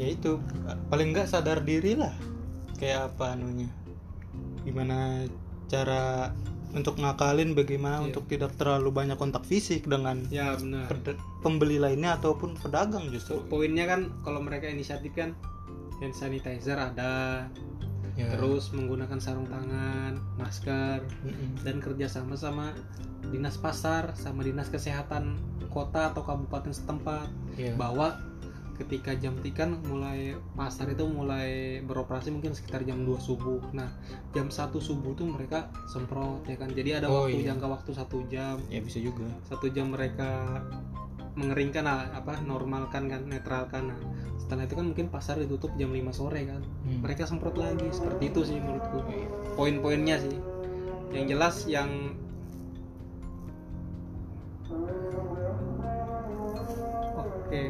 [0.00, 0.40] ya itu
[0.88, 2.14] paling nggak sadar diri lah.
[2.80, 3.68] Kayak apa anunya?
[4.64, 5.28] Gimana
[5.68, 6.32] cara
[6.70, 8.06] untuk ngakalin bagaimana Iya.
[8.14, 10.86] untuk tidak terlalu banyak kontak fisik dengan ya benar.
[11.42, 13.42] pembeli lainnya ataupun pedagang justru.
[13.50, 15.34] Poinnya kan kalau mereka inisiatif kan
[15.98, 17.44] hand sanitizer ada
[18.20, 18.36] ya.
[18.36, 21.64] terus menggunakan sarung tangan masker Mm-mm.
[21.64, 22.76] dan kerjasama sama
[23.30, 25.38] dinas pasar sama dinas kesehatan
[25.70, 27.72] kota atau kabupaten setempat ya.
[27.78, 28.18] bahwa
[28.80, 33.92] ketika jam tikan mulai pasar itu mulai beroperasi mungkin sekitar jam 2 subuh nah
[34.32, 37.52] jam 1 subuh tuh mereka semprot ya kan jadi ada Oh, waktu iya.
[37.52, 40.64] jangka waktu satu jam ya bisa juga satu jam mereka
[41.36, 43.98] mengeringkan apa normalkan kan netralkan nah
[44.50, 46.58] setelah itu kan mungkin pasar ditutup jam 5 sore kan.
[46.58, 47.06] Hmm.
[47.06, 47.86] mereka semprot lagi.
[47.94, 48.98] Seperti itu sih menurutku.
[49.54, 50.34] Poin-poinnya sih.
[51.14, 52.18] Yang jelas yang
[57.14, 57.62] oke.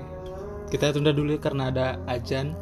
[0.72, 2.56] Kita tunda dulu karena ada ajan